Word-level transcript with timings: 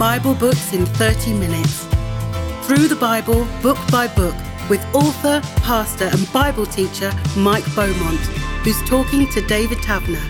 Bible 0.00 0.34
books 0.34 0.72
in 0.72 0.86
30 0.86 1.34
minutes. 1.34 1.84
Through 2.62 2.88
the 2.88 2.96
Bible, 2.98 3.46
book 3.60 3.76
by 3.92 4.08
book, 4.08 4.34
with 4.70 4.82
author, 4.94 5.42
pastor, 5.60 6.06
and 6.06 6.32
Bible 6.32 6.64
teacher 6.64 7.12
Mike 7.36 7.66
Beaumont, 7.74 8.18
who's 8.64 8.82
talking 8.88 9.28
to 9.28 9.42
David 9.42 9.76
Taverner. 9.82 10.22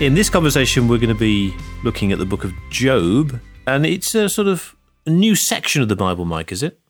In 0.00 0.14
this 0.14 0.28
conversation, 0.28 0.88
we're 0.88 0.98
going 0.98 1.14
to 1.14 1.14
be 1.14 1.54
looking 1.84 2.10
at 2.10 2.18
the 2.18 2.26
book 2.26 2.42
of 2.42 2.52
Job, 2.68 3.38
and 3.68 3.86
it's 3.86 4.12
a 4.16 4.28
sort 4.28 4.48
of 4.48 4.74
new 5.06 5.36
section 5.36 5.82
of 5.82 5.88
the 5.88 5.94
Bible, 5.94 6.24
Mike, 6.24 6.50
is 6.50 6.64
it? 6.64 6.80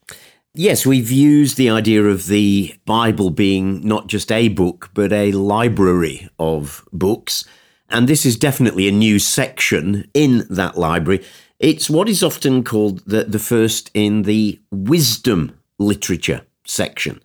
Yes, 0.55 0.87
we've 0.87 1.11
used 1.11 1.59
the 1.59 1.69
idea 1.69 2.03
of 2.03 2.29
the 2.29 2.75
Bible 2.87 3.29
being 3.29 3.87
not 3.87 4.07
just 4.07 4.33
a 4.33 4.49
book, 4.49 4.89
but 4.95 5.13
a 5.13 5.33
library 5.33 6.31
of 6.39 6.89
books. 6.95 7.45
And 7.93 8.09
this 8.09 8.25
is 8.25 8.37
definitely 8.37 8.89
a 8.89 8.93
new 8.93 9.19
section 9.19 10.11
in 10.15 10.47
that 10.49 10.79
library. 10.79 11.25
It's 11.61 11.91
what 11.91 12.09
is 12.09 12.23
often 12.23 12.65
called 12.65 13.05
the, 13.07 13.25
the 13.25 13.39
first 13.39 13.91
in 13.93 14.23
the 14.23 14.59
wisdom 14.71 15.57
literature 15.79 16.41
section, 16.65 17.21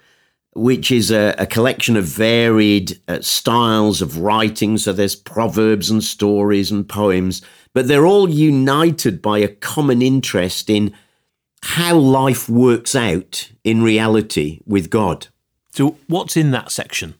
which 0.53 0.91
is 0.91 1.09
a, 1.09 1.34
a 1.39 1.45
collection 1.45 1.95
of 1.95 2.03
varied 2.03 2.99
uh, 3.08 3.22
styles 3.22 4.02
of 4.02 4.20
writing. 4.20 4.77
So 4.77 4.91
there's 4.91 5.16
proverbs 5.16 5.89
and 5.89 6.03
stories 6.03 6.70
and 6.70 6.88
poems, 6.88 7.41
but 7.73 7.88
they're 7.88 8.05
all 8.05 8.30
united 8.30 9.22
by 9.22 9.39
a 9.39 9.47
common 9.47 10.02
interest 10.02 10.70
in 10.70 10.94
how 11.63 11.95
life 11.95 12.49
works 12.49 12.94
out 12.94 13.52
in 13.63 13.81
reality 13.81 14.59
with 14.66 14.89
God. 14.89 15.27
So, 15.72 15.97
what's 16.08 16.38
in 16.38 16.52
that 16.52 16.72
section? 16.72 17.16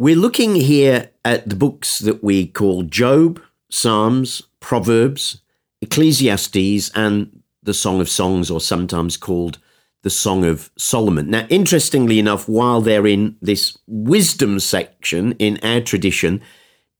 We're 0.00 0.16
looking 0.16 0.54
here 0.54 1.10
at 1.26 1.46
the 1.46 1.54
books 1.54 1.98
that 1.98 2.24
we 2.24 2.46
call 2.46 2.84
Job, 2.84 3.38
Psalms, 3.70 4.40
Proverbs, 4.58 5.42
Ecclesiastes, 5.82 6.90
and 6.94 7.42
the 7.62 7.74
Song 7.74 8.00
of 8.00 8.08
Songs, 8.08 8.50
or 8.50 8.62
sometimes 8.62 9.18
called 9.18 9.58
the 10.00 10.08
Song 10.08 10.42
of 10.42 10.70
Solomon. 10.78 11.28
Now, 11.28 11.46
interestingly 11.50 12.18
enough, 12.18 12.48
while 12.48 12.80
they're 12.80 13.06
in 13.06 13.36
this 13.42 13.76
wisdom 13.86 14.58
section 14.58 15.32
in 15.32 15.58
our 15.62 15.82
tradition, 15.82 16.40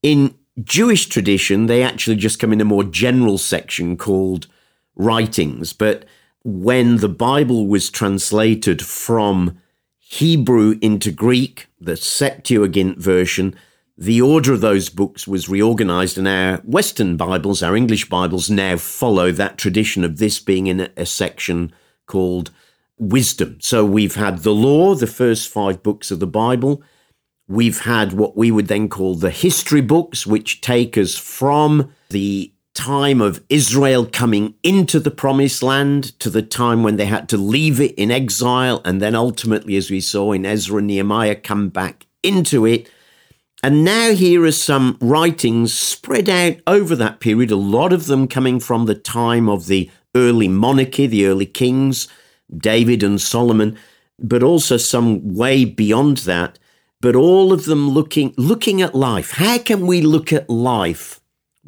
in 0.02 0.34
Jewish 0.62 1.06
tradition, 1.06 1.68
they 1.68 1.82
actually 1.82 2.16
just 2.16 2.38
come 2.38 2.52
in 2.52 2.60
a 2.60 2.66
more 2.66 2.84
general 2.84 3.38
section 3.38 3.96
called 3.96 4.46
writings. 4.94 5.72
But 5.72 6.04
when 6.44 6.98
the 6.98 7.08
Bible 7.08 7.66
was 7.66 7.88
translated 7.88 8.84
from 8.84 9.58
Hebrew 9.96 10.78
into 10.82 11.10
Greek, 11.10 11.68
the 11.80 11.96
Septuagint 11.96 12.98
version, 12.98 13.54
the 13.96 14.20
order 14.20 14.52
of 14.52 14.60
those 14.60 14.88
books 14.88 15.26
was 15.26 15.48
reorganized, 15.48 16.16
and 16.16 16.28
our 16.28 16.58
Western 16.58 17.16
Bibles, 17.16 17.62
our 17.62 17.76
English 17.76 18.08
Bibles, 18.08 18.48
now 18.48 18.76
follow 18.76 19.30
that 19.32 19.58
tradition 19.58 20.04
of 20.04 20.18
this 20.18 20.38
being 20.40 20.66
in 20.66 20.88
a, 20.96 21.06
section 21.06 21.72
called 22.06 22.50
Wisdom. 22.98 23.58
So 23.60 23.84
we've 23.84 24.14
had 24.14 24.38
the 24.38 24.54
law, 24.54 24.94
the 24.94 25.06
first 25.06 25.48
five 25.48 25.82
books 25.82 26.10
of 26.10 26.18
the 26.18 26.26
Bible. 26.26 26.82
We've 27.46 27.80
had 27.80 28.12
what 28.12 28.36
we 28.36 28.50
would 28.50 28.68
then 28.68 28.88
call 28.88 29.16
the 29.16 29.30
history 29.30 29.80
books, 29.80 30.26
which 30.26 30.60
take 30.60 30.96
us 30.96 31.16
from 31.16 31.92
the 32.08 32.52
time 32.80 33.20
of 33.20 33.44
Israel 33.50 34.06
coming 34.06 34.54
into 34.62 34.98
the 34.98 35.10
promised 35.10 35.62
land 35.62 36.18
to 36.18 36.30
the 36.30 36.40
time 36.40 36.82
when 36.82 36.96
they 36.96 37.04
had 37.04 37.28
to 37.28 37.36
leave 37.36 37.78
it 37.78 37.94
in 37.96 38.10
exile, 38.10 38.80
and 38.86 39.02
then 39.02 39.14
ultimately, 39.14 39.76
as 39.76 39.90
we 39.90 40.00
saw 40.00 40.32
in 40.32 40.46
Ezra 40.46 40.78
and 40.78 40.86
Nehemiah, 40.86 41.34
come 41.34 41.68
back 41.68 42.06
into 42.22 42.64
it. 42.64 42.90
And 43.62 43.84
now 43.84 44.12
here 44.12 44.44
are 44.44 44.52
some 44.52 44.96
writings 44.98 45.74
spread 45.74 46.30
out 46.30 46.56
over 46.66 46.96
that 46.96 47.20
period, 47.20 47.50
a 47.50 47.56
lot 47.56 47.92
of 47.92 48.06
them 48.06 48.26
coming 48.26 48.58
from 48.58 48.86
the 48.86 48.94
time 48.94 49.46
of 49.46 49.66
the 49.66 49.90
early 50.14 50.48
monarchy, 50.48 51.06
the 51.06 51.26
early 51.26 51.44
kings, 51.44 52.08
David 52.56 53.02
and 53.02 53.20
Solomon, 53.20 53.78
but 54.18 54.42
also 54.42 54.78
some 54.78 55.34
way 55.34 55.66
beyond 55.66 56.18
that. 56.18 56.58
But 57.02 57.14
all 57.14 57.52
of 57.52 57.66
them 57.66 57.90
looking 57.90 58.32
looking 58.38 58.80
at 58.80 58.94
life. 58.94 59.32
How 59.32 59.58
can 59.58 59.86
we 59.86 60.00
look 60.00 60.32
at 60.32 60.48
life 60.48 61.19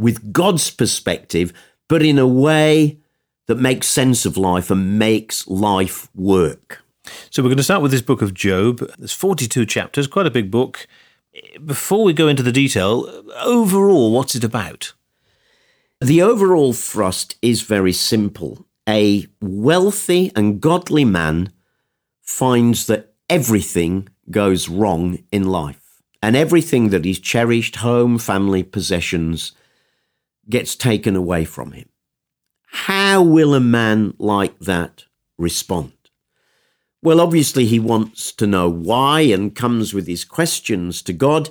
with 0.02 0.32
God's 0.32 0.70
perspective, 0.70 1.52
but 1.88 2.02
in 2.02 2.18
a 2.18 2.26
way 2.26 2.98
that 3.46 3.54
makes 3.56 3.88
sense 3.88 4.26
of 4.26 4.36
life 4.36 4.70
and 4.70 4.98
makes 4.98 5.46
life 5.46 6.08
work. 6.14 6.82
So 7.30 7.42
we're 7.42 7.48
going 7.48 7.56
to 7.56 7.64
start 7.64 7.82
with 7.82 7.90
this 7.90 8.02
book 8.02 8.22
of 8.22 8.34
Job. 8.34 8.78
There's 8.98 9.12
42 9.12 9.66
chapters, 9.66 10.06
quite 10.06 10.26
a 10.26 10.30
big 10.30 10.50
book. 10.50 10.86
Before 11.64 12.04
we 12.04 12.12
go 12.12 12.28
into 12.28 12.42
the 12.42 12.52
detail, 12.52 13.08
overall, 13.42 14.12
what's 14.12 14.34
it 14.34 14.44
about? 14.44 14.92
The 16.00 16.22
overall 16.22 16.72
thrust 16.72 17.36
is 17.42 17.62
very 17.62 17.92
simple. 17.92 18.66
A 18.88 19.26
wealthy 19.40 20.32
and 20.34 20.60
godly 20.60 21.04
man 21.04 21.52
finds 22.20 22.86
that 22.86 23.14
everything 23.30 24.08
goes 24.30 24.68
wrong 24.68 25.22
in 25.30 25.44
life, 25.44 26.02
and 26.22 26.36
everything 26.36 26.90
that 26.90 27.04
he's 27.04 27.18
cherished 27.18 27.76
home, 27.76 28.18
family, 28.18 28.62
possessions 28.62 29.52
gets 30.48 30.76
taken 30.76 31.16
away 31.16 31.44
from 31.44 31.72
him. 31.72 31.88
How 32.66 33.22
will 33.22 33.54
a 33.54 33.60
man 33.60 34.14
like 34.18 34.58
that 34.60 35.04
respond? 35.38 35.92
Well, 37.02 37.20
obviously, 37.20 37.66
he 37.66 37.78
wants 37.78 38.32
to 38.32 38.46
know 38.46 38.68
why 38.68 39.22
and 39.22 39.54
comes 39.54 39.92
with 39.92 40.06
his 40.06 40.24
questions 40.24 41.02
to 41.02 41.12
God. 41.12 41.50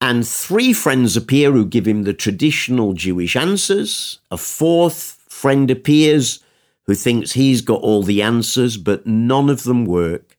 And 0.00 0.26
three 0.26 0.72
friends 0.72 1.16
appear 1.16 1.50
who 1.52 1.66
give 1.66 1.86
him 1.86 2.04
the 2.04 2.14
traditional 2.14 2.92
Jewish 2.92 3.34
answers. 3.34 4.20
A 4.30 4.36
fourth 4.36 5.24
friend 5.28 5.70
appears 5.70 6.42
who 6.84 6.94
thinks 6.94 7.32
he's 7.32 7.60
got 7.60 7.82
all 7.82 8.02
the 8.02 8.22
answers, 8.22 8.76
but 8.76 9.06
none 9.06 9.50
of 9.50 9.64
them 9.64 9.84
work. 9.84 10.36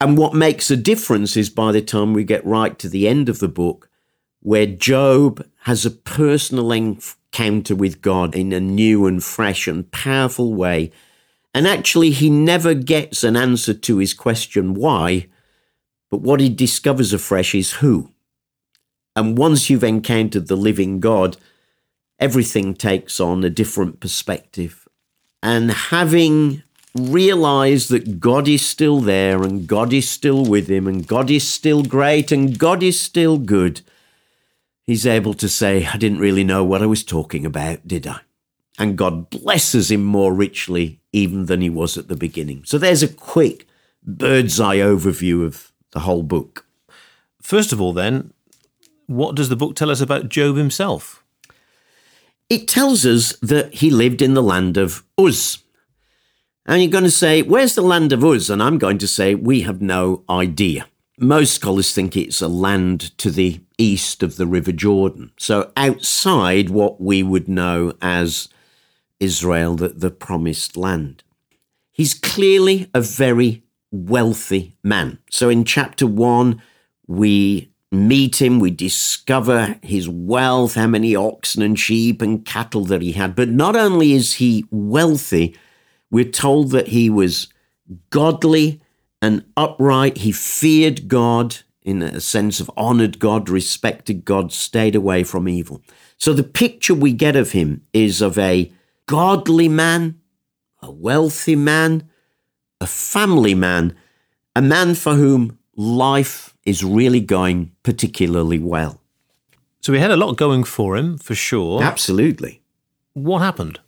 And 0.00 0.16
what 0.16 0.32
makes 0.32 0.70
a 0.70 0.76
difference 0.76 1.36
is 1.36 1.50
by 1.50 1.72
the 1.72 1.82
time 1.82 2.14
we 2.14 2.24
get 2.24 2.46
right 2.46 2.78
to 2.78 2.88
the 2.88 3.08
end 3.08 3.28
of 3.28 3.40
the 3.40 3.48
book, 3.48 3.90
where 4.40 4.66
Job 4.66 5.44
has 5.60 5.84
a 5.84 5.90
personal 5.90 6.72
encounter 6.72 7.74
with 7.74 8.00
God 8.02 8.34
in 8.34 8.52
a 8.52 8.60
new 8.60 9.06
and 9.06 9.22
fresh 9.22 9.66
and 9.68 9.90
powerful 9.90 10.54
way. 10.54 10.90
And 11.54 11.66
actually, 11.66 12.10
he 12.10 12.30
never 12.30 12.74
gets 12.74 13.24
an 13.24 13.36
answer 13.36 13.74
to 13.74 13.98
his 13.98 14.14
question, 14.14 14.74
why? 14.74 15.26
But 16.10 16.20
what 16.20 16.40
he 16.40 16.48
discovers 16.48 17.12
afresh 17.12 17.54
is 17.54 17.74
who. 17.74 18.10
And 19.14 19.36
once 19.36 19.68
you've 19.68 19.84
encountered 19.84 20.48
the 20.48 20.56
living 20.56 21.00
God, 21.00 21.36
everything 22.18 22.74
takes 22.74 23.20
on 23.20 23.44
a 23.44 23.50
different 23.50 24.00
perspective. 24.00 24.88
And 25.42 25.70
having 25.70 26.62
realized 26.94 27.90
that 27.90 28.20
God 28.20 28.48
is 28.48 28.64
still 28.64 29.00
there 29.00 29.42
and 29.42 29.66
God 29.66 29.92
is 29.92 30.08
still 30.08 30.44
with 30.44 30.68
him 30.68 30.86
and 30.86 31.06
God 31.06 31.30
is 31.30 31.48
still 31.48 31.82
great 31.82 32.32
and 32.32 32.58
God 32.58 32.82
is 32.82 33.00
still 33.00 33.38
good, 33.38 33.80
he's 34.90 35.06
able 35.06 35.34
to 35.34 35.48
say, 35.48 35.86
I 35.86 35.96
didn't 35.96 36.18
really 36.18 36.42
know 36.42 36.64
what 36.64 36.82
I 36.82 36.86
was 36.86 37.04
talking 37.04 37.46
about, 37.46 37.86
did 37.86 38.06
I? 38.06 38.20
And 38.76 38.98
God 38.98 39.30
blesses 39.30 39.90
him 39.90 40.02
more 40.02 40.34
richly 40.34 41.00
even 41.12 41.46
than 41.46 41.60
he 41.60 41.70
was 41.70 41.96
at 41.96 42.08
the 42.08 42.16
beginning. 42.16 42.64
So 42.64 42.76
there's 42.76 43.02
a 43.02 43.08
quick 43.08 43.66
bird's 44.02 44.58
eye 44.58 44.78
overview 44.78 45.44
of 45.46 45.72
the 45.92 46.00
whole 46.00 46.24
book. 46.24 46.66
First 47.40 47.72
of 47.72 47.80
all, 47.80 47.92
then, 47.92 48.32
what 49.06 49.36
does 49.36 49.48
the 49.48 49.56
book 49.56 49.76
tell 49.76 49.90
us 49.90 50.00
about 50.00 50.28
Job 50.28 50.56
himself? 50.56 51.22
It 52.48 52.66
tells 52.66 53.06
us 53.06 53.36
that 53.42 53.74
he 53.74 53.90
lived 53.90 54.20
in 54.20 54.34
the 54.34 54.42
land 54.42 54.76
of 54.76 55.04
Uz. 55.18 55.58
And 56.66 56.82
you're 56.82 56.90
going 56.90 57.04
to 57.04 57.10
say, 57.12 57.42
Where's 57.42 57.76
the 57.76 57.82
land 57.82 58.12
of 58.12 58.24
Uz? 58.24 58.50
And 58.50 58.60
I'm 58.60 58.78
going 58.78 58.98
to 58.98 59.08
say, 59.08 59.36
We 59.36 59.60
have 59.62 59.80
no 59.80 60.24
idea. 60.28 60.86
Most 61.22 61.52
scholars 61.52 61.92
think 61.92 62.16
it's 62.16 62.40
a 62.40 62.48
land 62.48 63.16
to 63.18 63.30
the 63.30 63.60
east 63.76 64.22
of 64.22 64.36
the 64.36 64.46
River 64.46 64.72
Jordan. 64.72 65.32
So 65.38 65.70
outside 65.76 66.70
what 66.70 66.98
we 66.98 67.22
would 67.22 67.46
know 67.46 67.92
as 68.00 68.48
Israel, 69.20 69.76
the, 69.76 69.88
the 69.88 70.10
promised 70.10 70.78
land. 70.78 71.22
He's 71.92 72.14
clearly 72.14 72.88
a 72.94 73.02
very 73.02 73.64
wealthy 73.90 74.76
man. 74.82 75.18
So 75.30 75.50
in 75.50 75.64
chapter 75.66 76.06
one, 76.06 76.62
we 77.06 77.70
meet 77.92 78.40
him, 78.40 78.58
we 78.58 78.70
discover 78.70 79.78
his 79.82 80.08
wealth, 80.08 80.74
how 80.74 80.86
many 80.86 81.14
oxen 81.14 81.60
and 81.60 81.78
sheep 81.78 82.22
and 82.22 82.46
cattle 82.46 82.86
that 82.86 83.02
he 83.02 83.12
had. 83.12 83.36
But 83.36 83.50
not 83.50 83.76
only 83.76 84.12
is 84.12 84.34
he 84.34 84.64
wealthy, 84.70 85.54
we're 86.10 86.24
told 86.24 86.70
that 86.70 86.88
he 86.88 87.10
was 87.10 87.48
godly 88.08 88.80
and 89.22 89.44
upright. 89.56 90.18
He 90.18 90.32
feared 90.32 91.08
God 91.08 91.58
in 91.82 92.02
a 92.02 92.20
sense 92.20 92.60
of 92.60 92.70
honored 92.76 93.18
God, 93.18 93.48
respected 93.48 94.24
God, 94.24 94.52
stayed 94.52 94.94
away 94.94 95.24
from 95.24 95.48
evil. 95.48 95.82
So 96.16 96.32
the 96.32 96.42
picture 96.42 96.94
we 96.94 97.12
get 97.12 97.36
of 97.36 97.52
him 97.52 97.82
is 97.92 98.20
of 98.20 98.38
a 98.38 98.70
godly 99.06 99.68
man, 99.68 100.20
a 100.82 100.90
wealthy 100.90 101.56
man, 101.56 102.08
a 102.80 102.86
family 102.86 103.54
man, 103.54 103.96
a 104.54 104.62
man 104.62 104.94
for 104.94 105.14
whom 105.14 105.58
life 105.76 106.54
is 106.64 106.84
really 106.84 107.20
going 107.20 107.72
particularly 107.82 108.58
well. 108.58 109.00
So 109.80 109.94
he 109.94 109.98
had 109.98 110.10
a 110.10 110.16
lot 110.16 110.36
going 110.36 110.64
for 110.64 110.96
him, 110.96 111.16
for 111.16 111.34
sure. 111.34 111.82
Absolutely. 111.82 112.62
What 113.14 113.38
happened? 113.38 113.80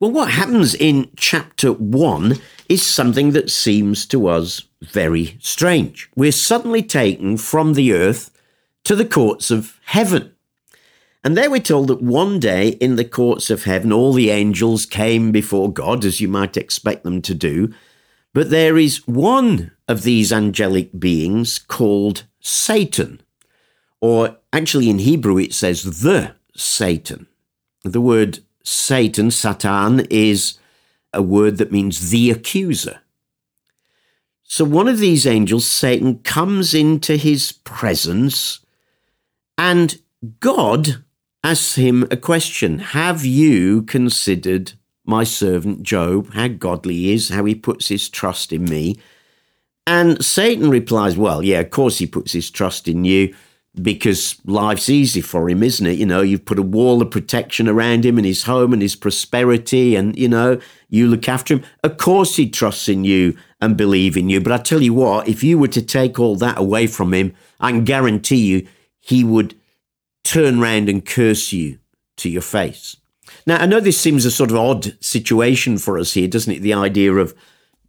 Well, 0.00 0.10
what 0.10 0.30
happens 0.30 0.74
in 0.74 1.10
chapter 1.16 1.72
one 1.72 2.38
is 2.68 2.88
something 2.88 3.30
that 3.30 3.50
seems 3.50 4.06
to 4.06 4.26
us 4.26 4.62
very 4.82 5.38
strange. 5.40 6.10
We're 6.16 6.32
suddenly 6.32 6.82
taken 6.82 7.36
from 7.36 7.74
the 7.74 7.92
earth 7.92 8.30
to 8.84 8.96
the 8.96 9.04
courts 9.04 9.50
of 9.50 9.78
heaven. 9.84 10.34
And 11.22 11.36
there 11.36 11.50
we're 11.50 11.60
told 11.60 11.88
that 11.88 12.02
one 12.02 12.38
day 12.38 12.70
in 12.70 12.96
the 12.96 13.04
courts 13.04 13.50
of 13.50 13.64
heaven, 13.64 13.92
all 13.92 14.12
the 14.12 14.30
angels 14.30 14.84
came 14.84 15.32
before 15.32 15.72
God, 15.72 16.04
as 16.04 16.20
you 16.20 16.28
might 16.28 16.56
expect 16.56 17.04
them 17.04 17.22
to 17.22 17.34
do. 17.34 17.72
But 18.34 18.50
there 18.50 18.76
is 18.76 19.06
one 19.06 19.70
of 19.88 20.02
these 20.02 20.32
angelic 20.32 20.98
beings 20.98 21.58
called 21.58 22.24
Satan, 22.40 23.22
or 24.00 24.36
actually 24.52 24.90
in 24.90 24.98
Hebrew 24.98 25.38
it 25.38 25.54
says 25.54 26.02
the 26.02 26.34
Satan. 26.54 27.26
The 27.84 28.00
word 28.00 28.40
Satan, 28.64 29.30
Satan, 29.30 30.00
is 30.10 30.58
a 31.12 31.22
word 31.22 31.58
that 31.58 31.70
means 31.70 32.10
the 32.10 32.30
accuser. 32.30 33.00
So 34.42 34.64
one 34.64 34.88
of 34.88 34.98
these 34.98 35.26
angels, 35.26 35.70
Satan, 35.70 36.18
comes 36.20 36.74
into 36.74 37.16
his 37.16 37.52
presence 37.52 38.60
and 39.56 40.00
God 40.40 41.04
asks 41.42 41.76
him 41.76 42.06
a 42.10 42.16
question 42.16 42.78
Have 42.78 43.24
you 43.24 43.82
considered 43.82 44.72
my 45.04 45.24
servant 45.24 45.82
Job, 45.82 46.32
how 46.32 46.48
godly 46.48 46.94
he 46.94 47.12
is, 47.14 47.28
how 47.28 47.44
he 47.44 47.54
puts 47.54 47.88
his 47.88 48.08
trust 48.08 48.52
in 48.52 48.64
me? 48.64 48.96
And 49.86 50.24
Satan 50.24 50.70
replies, 50.70 51.16
Well, 51.16 51.42
yeah, 51.42 51.60
of 51.60 51.70
course 51.70 51.98
he 51.98 52.06
puts 52.06 52.32
his 52.32 52.50
trust 52.50 52.88
in 52.88 53.04
you 53.04 53.34
because 53.80 54.36
life's 54.44 54.88
easy 54.88 55.20
for 55.20 55.48
him, 55.50 55.62
isn't 55.62 55.86
it? 55.86 55.98
You 55.98 56.06
know, 56.06 56.20
you've 56.20 56.44
put 56.44 56.58
a 56.58 56.62
wall 56.62 57.02
of 57.02 57.10
protection 57.10 57.68
around 57.68 58.04
him 58.04 58.18
and 58.18 58.26
his 58.26 58.44
home 58.44 58.72
and 58.72 58.80
his 58.80 58.94
prosperity, 58.94 59.96
and, 59.96 60.16
you 60.16 60.28
know, 60.28 60.60
you 60.88 61.08
look 61.08 61.28
after 61.28 61.54
him. 61.54 61.64
Of 61.82 61.96
course 61.96 62.36
he 62.36 62.48
trusts 62.48 62.88
in 62.88 63.04
you 63.04 63.36
and 63.60 63.76
believe 63.76 64.16
in 64.16 64.28
you. 64.28 64.40
But 64.40 64.52
I 64.52 64.58
tell 64.58 64.82
you 64.82 64.94
what, 64.94 65.26
if 65.26 65.42
you 65.42 65.58
were 65.58 65.68
to 65.68 65.82
take 65.82 66.20
all 66.20 66.36
that 66.36 66.58
away 66.58 66.86
from 66.86 67.12
him, 67.12 67.34
I 67.58 67.72
can 67.72 67.84
guarantee 67.84 68.46
you 68.46 68.68
he 69.00 69.24
would 69.24 69.56
turn 70.22 70.60
round 70.60 70.88
and 70.88 71.04
curse 71.04 71.52
you 71.52 71.78
to 72.18 72.30
your 72.30 72.42
face. 72.42 72.96
Now, 73.46 73.56
I 73.56 73.66
know 73.66 73.80
this 73.80 74.00
seems 74.00 74.24
a 74.24 74.30
sort 74.30 74.50
of 74.50 74.56
odd 74.56 74.96
situation 75.02 75.78
for 75.78 75.98
us 75.98 76.12
here, 76.12 76.28
doesn't 76.28 76.52
it? 76.52 76.60
The 76.60 76.74
idea 76.74 77.12
of 77.14 77.34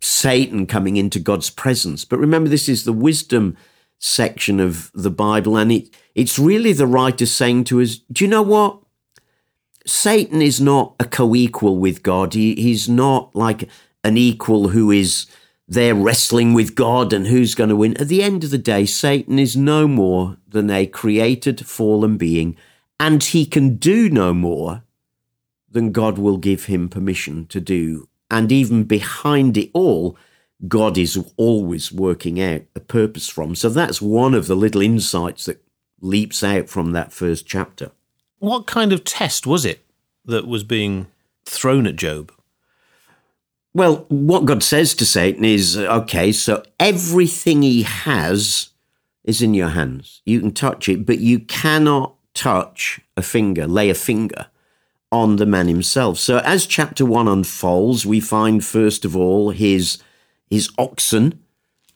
Satan 0.01 0.65
coming 0.65 0.97
into 0.97 1.19
God's 1.19 1.49
presence. 1.49 2.05
But 2.05 2.19
remember, 2.19 2.49
this 2.49 2.67
is 2.67 2.85
the 2.85 2.93
wisdom 2.93 3.55
section 3.99 4.59
of 4.59 4.91
the 4.93 5.11
Bible, 5.11 5.57
and 5.57 5.71
it, 5.71 5.89
it's 6.13 6.39
really 6.39 6.73
the 6.73 6.87
writer 6.87 7.25
saying 7.25 7.65
to 7.65 7.81
us, 7.81 7.97
Do 8.11 8.23
you 8.23 8.29
know 8.29 8.41
what? 8.41 8.79
Satan 9.85 10.41
is 10.41 10.59
not 10.59 10.95
a 10.99 11.05
co 11.05 11.35
equal 11.35 11.77
with 11.77 12.03
God. 12.03 12.33
He, 12.33 12.55
he's 12.55 12.89
not 12.89 13.35
like 13.35 13.69
an 14.03 14.17
equal 14.17 14.69
who 14.69 14.91
is 14.91 15.27
there 15.67 15.95
wrestling 15.95 16.53
with 16.53 16.75
God 16.75 17.11
and 17.13 17.27
who's 17.27 17.55
going 17.55 17.69
to 17.69 17.75
win. 17.75 17.97
At 17.97 18.07
the 18.07 18.21
end 18.21 18.43
of 18.43 18.51
the 18.51 18.57
day, 18.57 18.85
Satan 18.85 19.39
is 19.39 19.55
no 19.55 19.87
more 19.87 20.37
than 20.47 20.69
a 20.69 20.85
created 20.85 21.65
fallen 21.65 22.17
being, 22.17 22.55
and 22.99 23.23
he 23.23 23.45
can 23.45 23.77
do 23.77 24.09
no 24.09 24.33
more 24.33 24.83
than 25.69 25.91
God 25.91 26.17
will 26.17 26.37
give 26.37 26.65
him 26.65 26.87
permission 26.87 27.47
to 27.47 27.59
do. 27.59 28.07
And 28.31 28.51
even 28.51 28.83
behind 28.83 29.57
it 29.57 29.69
all, 29.73 30.17
God 30.67 30.97
is 30.97 31.17
always 31.37 31.91
working 31.91 32.41
out 32.41 32.61
a 32.75 32.79
purpose 32.79 33.29
from. 33.29 33.55
So 33.55 33.69
that's 33.69 34.01
one 34.01 34.33
of 34.33 34.47
the 34.47 34.55
little 34.55 34.81
insights 34.81 35.45
that 35.45 35.63
leaps 36.01 36.43
out 36.43 36.69
from 36.69 36.91
that 36.91 37.13
first 37.13 37.45
chapter. 37.45 37.91
What 38.39 38.67
kind 38.67 38.93
of 38.93 39.03
test 39.03 39.47
was 39.47 39.65
it 39.65 39.85
that 40.25 40.47
was 40.47 40.63
being 40.63 41.07
thrown 41.45 41.87
at 41.87 41.95
Job? 41.95 42.31
Well, 43.73 44.05
what 44.07 44.45
God 44.45 44.63
says 44.63 44.93
to 44.95 45.05
Satan 45.05 45.43
is 45.43 45.77
okay, 45.77 46.31
so 46.31 46.63
everything 46.79 47.61
he 47.61 47.83
has 47.83 48.69
is 49.25 49.41
in 49.41 49.53
your 49.53 49.69
hands. 49.69 50.21
You 50.25 50.39
can 50.39 50.53
touch 50.53 50.87
it, 50.87 51.05
but 51.05 51.19
you 51.19 51.39
cannot 51.39 52.15
touch 52.33 53.01
a 53.17 53.21
finger, 53.21 53.67
lay 53.67 53.89
a 53.89 53.95
finger 53.95 54.47
on 55.11 55.35
the 55.37 55.45
man 55.45 55.67
himself. 55.67 56.19
So 56.19 56.37
as 56.39 56.65
chapter 56.65 57.05
one 57.05 57.27
unfolds, 57.27 58.05
we 58.05 58.19
find 58.19 58.63
first 58.63 59.03
of 59.03 59.15
all 59.15 59.49
his 59.49 59.97
his 60.49 60.69
oxen 60.77 61.41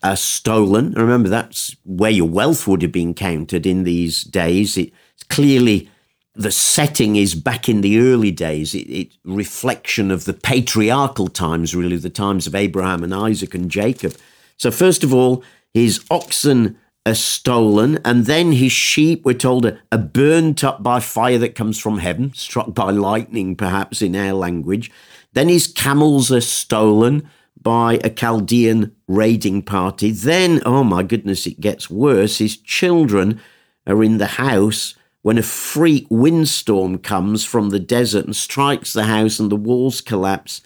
are 0.02 0.16
stolen. 0.16 0.94
Remember, 0.94 1.30
that's 1.30 1.76
where 1.84 2.12
your 2.12 2.30
wealth 2.30 2.68
would 2.68 2.82
have 2.82 2.92
been 2.92 3.14
counted 3.14 3.66
in 3.66 3.84
these 3.84 4.24
days. 4.24 4.78
It's 4.78 4.94
clearly 5.30 5.90
the 6.36 6.52
setting 6.52 7.16
is 7.16 7.36
back 7.36 7.68
in 7.68 7.82
the 7.82 8.00
early 8.00 8.32
days. 8.32 8.74
It, 8.74 8.90
it, 8.90 9.12
reflection 9.26 10.10
of 10.10 10.26
the 10.26 10.34
patriarchal 10.34 11.28
times, 11.28 11.76
really, 11.76 11.98
the 11.98 12.10
times 12.10 12.48
of 12.48 12.56
Abraham 12.56 13.04
and 13.04 13.14
Isaac 13.14 13.54
and 13.54 13.70
Jacob. 13.70 14.16
So, 14.58 14.72
first 14.72 15.04
of 15.04 15.14
all, 15.14 15.44
his 15.74 16.04
oxen 16.10 16.78
are 17.06 17.16
stolen, 17.16 18.00
and 18.06 18.26
then 18.26 18.54
his 18.54 18.72
sheep, 18.72 19.26
we're 19.26 19.34
told, 19.34 19.66
are, 19.66 19.80
are 19.92 19.98
burnt 19.98 20.64
up 20.64 20.82
by 20.82 21.00
fire 21.00 21.38
that 21.40 21.56
comes 21.56 21.78
from 21.80 21.98
heaven, 21.98 22.34
struck 22.34 22.74
by 22.74 22.92
lightning, 22.92 23.56
perhaps 23.56 24.02
in 24.02 24.16
our 24.16 24.34
language. 24.34 24.92
Then 25.34 25.50
his 25.50 25.68
camels 25.68 26.32
are 26.32 26.42
stolen 26.42 27.30
by 27.62 28.00
a 28.04 28.10
Chaldean 28.10 28.96
raiding 29.08 29.62
party. 29.62 30.12
Then, 30.12 30.62
oh 30.66 30.84
my 30.84 31.04
goodness, 31.04 31.46
it 31.46 31.60
gets 31.60 31.90
worse. 31.90 32.38
His 32.38 32.58
children 32.58 33.40
are 33.86 34.04
in 34.04 34.18
the 34.18 34.28
house 34.28 34.96
when 35.22 35.38
a 35.38 35.44
freak 35.44 36.08
windstorm 36.10 36.98
comes 36.98 37.44
from 37.44 37.70
the 37.70 37.80
desert 37.80 38.26
and 38.26 38.36
strikes 38.36 38.94
the 38.94 39.04
house 39.04 39.40
and 39.40 39.52
the 39.52 39.56
walls 39.56 40.00
collapse, 40.02 40.62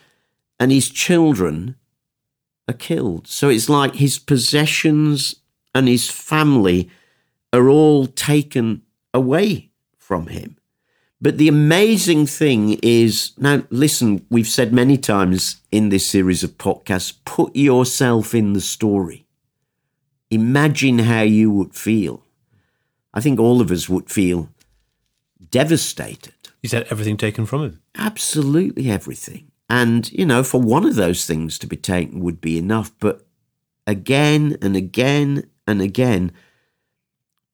and 0.59 0.71
his 0.71 0.89
children 0.89 1.75
are 2.67 2.75
killed. 2.75 3.27
So 3.27 3.49
it's 3.49 3.69
like 3.69 3.95
his 3.95 4.19
possessions 4.19 5.35
and 5.73 5.87
his 5.87 6.09
family 6.09 6.89
are 7.51 7.67
all 7.67 8.05
taken 8.05 8.83
away 9.13 9.71
from 9.97 10.27
him. 10.27 10.57
But 11.23 11.37
the 11.37 11.47
amazing 11.47 12.25
thing 12.25 12.79
is 12.83 13.31
now, 13.37 13.63
listen, 13.69 14.25
we've 14.29 14.45
said 14.45 14.73
many 14.73 14.97
times 14.97 15.61
in 15.71 15.87
this 15.87 16.05
series 16.05 16.43
of 16.43 16.57
podcasts 16.57 17.13
put 17.23 17.55
yourself 17.55 18.35
in 18.35 18.51
the 18.51 18.59
story. 18.59 19.25
Imagine 20.29 20.99
how 20.99 21.21
you 21.21 21.49
would 21.49 21.75
feel. 21.75 22.25
I 23.13 23.21
think 23.21 23.39
all 23.39 23.61
of 23.61 23.71
us 23.71 23.87
would 23.87 24.11
feel 24.11 24.49
devastated. 25.49 26.33
He's 26.61 26.73
had 26.73 26.87
everything 26.89 27.15
taken 27.15 27.45
from 27.45 27.63
him. 27.63 27.81
Absolutely 27.95 28.91
everything. 28.91 29.49
And, 29.69 30.11
you 30.11 30.25
know, 30.25 30.43
for 30.43 30.59
one 30.59 30.85
of 30.85 30.95
those 30.95 31.25
things 31.25 31.57
to 31.59 31.67
be 31.67 31.77
taken 31.77 32.19
would 32.19 32.41
be 32.41 32.57
enough. 32.57 32.91
But 32.99 33.25
again 33.87 34.57
and 34.61 34.75
again 34.75 35.49
and 35.65 35.81
again. 35.81 36.33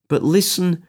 But 0.07 0.23
listen 0.23 0.87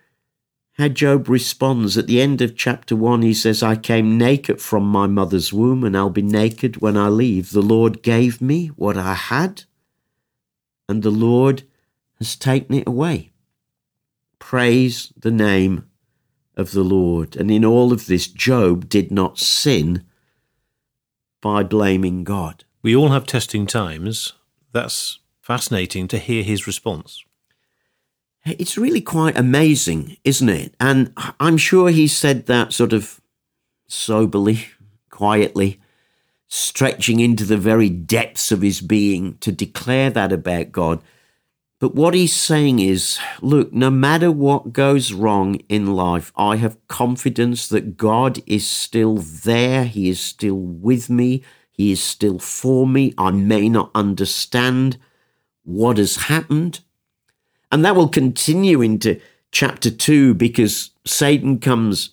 how 0.80 0.88
Job 0.88 1.28
responds 1.28 1.98
at 1.98 2.06
the 2.06 2.20
end 2.20 2.40
of 2.40 2.56
chapter 2.56 2.96
1. 2.96 3.22
He 3.22 3.34
says, 3.34 3.62
I 3.62 3.76
came 3.76 4.16
naked 4.16 4.60
from 4.60 4.84
my 4.84 5.06
mother's 5.06 5.52
womb, 5.52 5.84
and 5.84 5.96
I'll 5.96 6.10
be 6.10 6.22
naked 6.22 6.78
when 6.78 6.96
I 6.96 7.08
leave. 7.08 7.50
The 7.50 7.60
Lord 7.60 8.02
gave 8.02 8.40
me 8.40 8.68
what 8.68 8.96
I 8.96 9.14
had, 9.14 9.64
and 10.88 11.02
the 11.02 11.10
Lord 11.10 11.64
has 12.18 12.34
taken 12.34 12.74
it 12.74 12.88
away. 12.88 13.30
Praise 14.38 15.12
the 15.16 15.30
name 15.30 15.86
of 16.56 16.72
the 16.72 16.82
Lord. 16.82 17.36
And 17.36 17.50
in 17.50 17.64
all 17.64 17.92
of 17.92 18.06
this, 18.06 18.26
Job 18.26 18.88
did 18.88 19.12
not 19.12 19.38
sin 19.38 20.04
by 21.40 21.62
blaming 21.62 22.24
God. 22.24 22.64
We 22.82 22.96
all 22.96 23.10
have 23.10 23.26
testing 23.26 23.66
times. 23.66 24.32
That's 24.72 25.18
fascinating 25.40 26.08
to 26.08 26.18
hear 26.18 26.42
his 26.42 26.66
response. 26.66 27.22
It's 28.44 28.78
really 28.78 29.02
quite 29.02 29.36
amazing, 29.36 30.16
isn't 30.24 30.48
it? 30.48 30.74
And 30.80 31.12
I'm 31.38 31.56
sure 31.56 31.90
he 31.90 32.08
said 32.08 32.46
that 32.46 32.72
sort 32.72 32.92
of 32.92 33.20
soberly, 33.86 34.66
quietly, 35.10 35.80
stretching 36.48 37.20
into 37.20 37.44
the 37.44 37.58
very 37.58 37.88
depths 37.88 38.50
of 38.50 38.62
his 38.62 38.80
being 38.80 39.36
to 39.38 39.52
declare 39.52 40.10
that 40.10 40.32
about 40.32 40.72
God. 40.72 41.02
But 41.78 41.94
what 41.94 42.12
he's 42.12 42.34
saying 42.34 42.78
is 42.80 43.18
look, 43.40 43.72
no 43.72 43.88
matter 43.88 44.30
what 44.30 44.72
goes 44.72 45.12
wrong 45.12 45.56
in 45.68 45.94
life, 45.94 46.32
I 46.36 46.56
have 46.56 46.86
confidence 46.88 47.68
that 47.68 47.96
God 47.96 48.40
is 48.46 48.68
still 48.68 49.16
there. 49.16 49.84
He 49.84 50.08
is 50.08 50.20
still 50.20 50.56
with 50.56 51.08
me. 51.08 51.42
He 51.70 51.92
is 51.92 52.02
still 52.02 52.38
for 52.38 52.86
me. 52.86 53.14
I 53.16 53.30
may 53.30 53.68
not 53.68 53.90
understand 53.94 54.98
what 55.62 55.96
has 55.96 56.16
happened, 56.16 56.80
and 57.70 57.84
that 57.84 57.96
will 57.96 58.08
continue 58.08 58.82
into 58.82 59.20
chapter 59.52 59.90
2 59.90 60.34
because 60.34 60.90
Satan 61.04 61.58
comes 61.58 62.10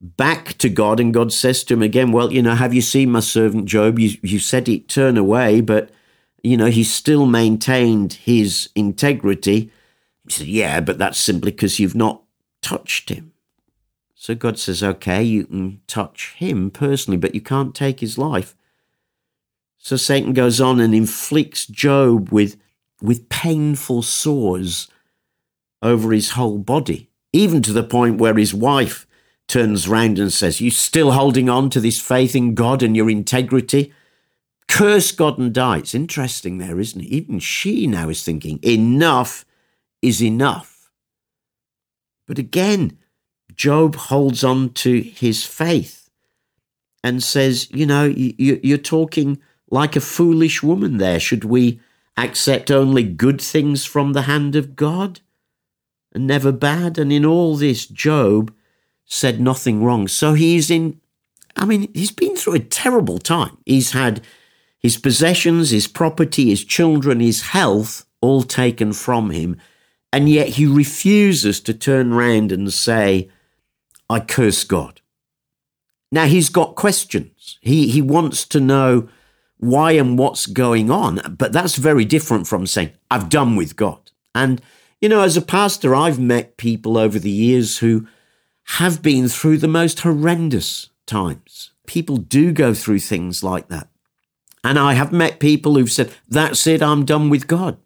back 0.00 0.54
to 0.58 0.68
God 0.68 0.98
and 0.98 1.14
God 1.14 1.32
says 1.32 1.64
to 1.64 1.74
him 1.74 1.82
again, 1.82 2.12
Well, 2.12 2.32
you 2.32 2.42
know, 2.42 2.54
have 2.54 2.74
you 2.74 2.82
seen 2.82 3.10
my 3.10 3.20
servant 3.20 3.66
Job? 3.66 3.98
You, 3.98 4.16
you 4.22 4.38
said 4.38 4.66
he'd 4.66 4.88
turn 4.88 5.16
away, 5.16 5.60
but, 5.60 5.90
you 6.42 6.56
know, 6.56 6.66
he 6.66 6.84
still 6.84 7.26
maintained 7.26 8.14
his 8.14 8.68
integrity. 8.74 9.70
He 10.24 10.30
said, 10.30 10.46
Yeah, 10.46 10.80
but 10.80 10.98
that's 10.98 11.18
simply 11.18 11.52
because 11.52 11.78
you've 11.78 11.94
not 11.94 12.22
touched 12.62 13.10
him. 13.10 13.32
So 14.22 14.36
God 14.36 14.56
says, 14.56 14.84
okay, 14.84 15.20
you 15.20 15.46
can 15.46 15.80
touch 15.88 16.34
him 16.36 16.70
personally, 16.70 17.16
but 17.16 17.34
you 17.34 17.40
can't 17.40 17.74
take 17.74 17.98
his 17.98 18.16
life. 18.16 18.54
So 19.78 19.96
Satan 19.96 20.32
goes 20.32 20.60
on 20.60 20.78
and 20.78 20.94
inflicts 20.94 21.66
Job 21.66 22.30
with, 22.30 22.56
with 23.00 23.28
painful 23.28 24.02
sores 24.02 24.86
over 25.82 26.12
his 26.12 26.30
whole 26.30 26.58
body, 26.58 27.10
even 27.32 27.60
to 27.62 27.72
the 27.72 27.82
point 27.82 28.18
where 28.18 28.36
his 28.36 28.54
wife 28.54 29.06
turns 29.48 29.88
round 29.88 30.18
and 30.18 30.32
says, 30.32 30.60
You 30.60 30.70
still 30.70 31.12
holding 31.12 31.48
on 31.48 31.70
to 31.70 31.80
this 31.80 32.00
faith 32.00 32.34
in 32.34 32.54
God 32.54 32.82
and 32.82 32.96
your 32.96 33.10
integrity? 33.10 33.92
Curse 34.68 35.12
God 35.12 35.38
and 35.38 35.52
die. 35.52 35.78
It's 35.78 35.94
interesting 35.94 36.58
there, 36.58 36.80
isn't 36.80 37.00
it? 37.00 37.08
Even 37.08 37.38
she 37.40 37.86
now 37.86 38.08
is 38.08 38.22
thinking, 38.22 38.58
Enough 38.62 39.44
is 40.00 40.22
enough. 40.22 40.90
But 42.26 42.38
again, 42.38 42.98
Job 43.54 43.96
holds 43.96 44.42
on 44.42 44.70
to 44.74 45.02
his 45.02 45.44
faith 45.44 46.08
and 47.04 47.22
says, 47.22 47.68
You 47.70 47.86
know, 47.86 48.06
you're 48.14 48.78
talking 48.78 49.40
like 49.70 49.96
a 49.96 50.00
foolish 50.00 50.62
woman 50.62 50.98
there. 50.98 51.20
Should 51.20 51.44
we 51.44 51.80
accept 52.16 52.70
only 52.70 53.02
good 53.02 53.40
things 53.40 53.84
from 53.84 54.12
the 54.12 54.22
hand 54.22 54.54
of 54.54 54.76
God 54.76 55.20
and 56.14 56.26
never 56.26 56.52
bad? 56.52 56.98
And 56.98 57.12
in 57.12 57.24
all 57.24 57.56
this, 57.56 57.86
Job 57.86 58.52
said 59.04 59.40
nothing 59.40 59.82
wrong. 59.82 60.08
So 60.08 60.34
he's 60.34 60.70
in, 60.70 61.00
I 61.56 61.64
mean, 61.64 61.90
he's 61.94 62.12
been 62.12 62.36
through 62.36 62.54
a 62.54 62.60
terrible 62.60 63.18
time. 63.18 63.58
He's 63.66 63.92
had 63.92 64.22
his 64.78 64.96
possessions, 64.96 65.70
his 65.70 65.86
property, 65.86 66.50
his 66.50 66.64
children, 66.64 67.20
his 67.20 67.42
health 67.42 68.04
all 68.20 68.42
taken 68.42 68.92
from 68.92 69.30
him. 69.30 69.56
And 70.12 70.28
yet 70.28 70.48
he 70.48 70.66
refuses 70.66 71.60
to 71.60 71.74
turn 71.74 72.14
round 72.14 72.52
and 72.52 72.72
say, 72.72 73.30
I 74.10 74.20
curse 74.20 74.64
God. 74.64 75.00
Now 76.10 76.26
he's 76.26 76.50
got 76.50 76.74
questions. 76.74 77.58
He, 77.62 77.88
he 77.88 78.02
wants 78.02 78.44
to 78.46 78.60
know 78.60 79.08
why 79.56 79.92
and 79.92 80.18
what's 80.18 80.46
going 80.46 80.90
on, 80.90 81.36
but 81.38 81.52
that's 81.52 81.76
very 81.76 82.04
different 82.04 82.48
from 82.48 82.66
saying, 82.66 82.90
I've 83.10 83.28
done 83.28 83.54
with 83.54 83.76
God. 83.76 84.10
And, 84.34 84.60
you 85.02 85.08
know, 85.08 85.22
as 85.22 85.36
a 85.36 85.42
pastor, 85.42 85.96
I've 85.96 86.20
met 86.20 86.56
people 86.56 86.96
over 86.96 87.18
the 87.18 87.28
years 87.28 87.78
who 87.78 88.06
have 88.78 89.02
been 89.02 89.28
through 89.28 89.58
the 89.58 89.66
most 89.68 90.00
horrendous 90.00 90.90
times. 91.06 91.72
People 91.88 92.16
do 92.16 92.52
go 92.52 92.72
through 92.72 93.00
things 93.00 93.42
like 93.42 93.68
that. 93.68 93.88
And 94.62 94.78
I 94.78 94.94
have 94.94 95.12
met 95.12 95.40
people 95.40 95.74
who've 95.74 95.90
said, 95.90 96.14
That's 96.28 96.68
it, 96.68 96.82
I'm 96.82 97.04
done 97.04 97.30
with 97.30 97.48
God. 97.48 97.78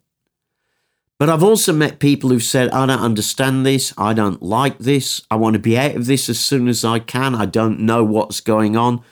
But 1.19 1.31
I've 1.31 1.43
also 1.43 1.73
met 1.73 2.01
people 2.01 2.29
who've 2.29 2.43
said, 2.43 2.69
I 2.69 2.85
don't 2.85 3.01
understand 3.01 3.65
this. 3.65 3.95
I 3.97 4.13
don't 4.13 4.43
like 4.43 4.79
this. 4.81 5.23
I 5.31 5.37
want 5.37 5.55
to 5.55 5.59
be 5.59 5.79
out 5.79 5.97
of 5.97 6.05
this 6.05 6.29
as 6.29 6.39
soon 6.39 6.69
as 6.69 6.85
I 6.85 6.99
can. 6.99 7.35
I 7.35 7.47
don't 7.47 7.81
know 7.81 8.05
what's 8.05 8.41
going 8.41 8.77
on. 8.77 9.03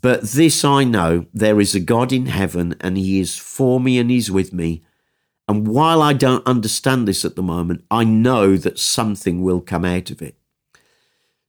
But 0.00 0.22
this 0.22 0.64
I 0.64 0.82
know 0.82 1.26
there 1.32 1.60
is 1.60 1.76
a 1.76 1.80
God 1.80 2.12
in 2.12 2.26
heaven 2.26 2.74
and 2.80 2.98
he 2.98 3.20
is 3.20 3.36
for 3.36 3.78
me 3.78 3.98
and 3.98 4.10
he's 4.10 4.32
with 4.32 4.52
me. 4.52 4.82
And 5.50 5.66
while 5.66 6.00
I 6.00 6.12
don't 6.12 6.46
understand 6.46 7.08
this 7.08 7.24
at 7.24 7.34
the 7.34 7.42
moment, 7.42 7.84
I 7.90 8.04
know 8.04 8.56
that 8.56 8.78
something 8.78 9.42
will 9.42 9.60
come 9.60 9.84
out 9.84 10.12
of 10.12 10.22
it. 10.22 10.36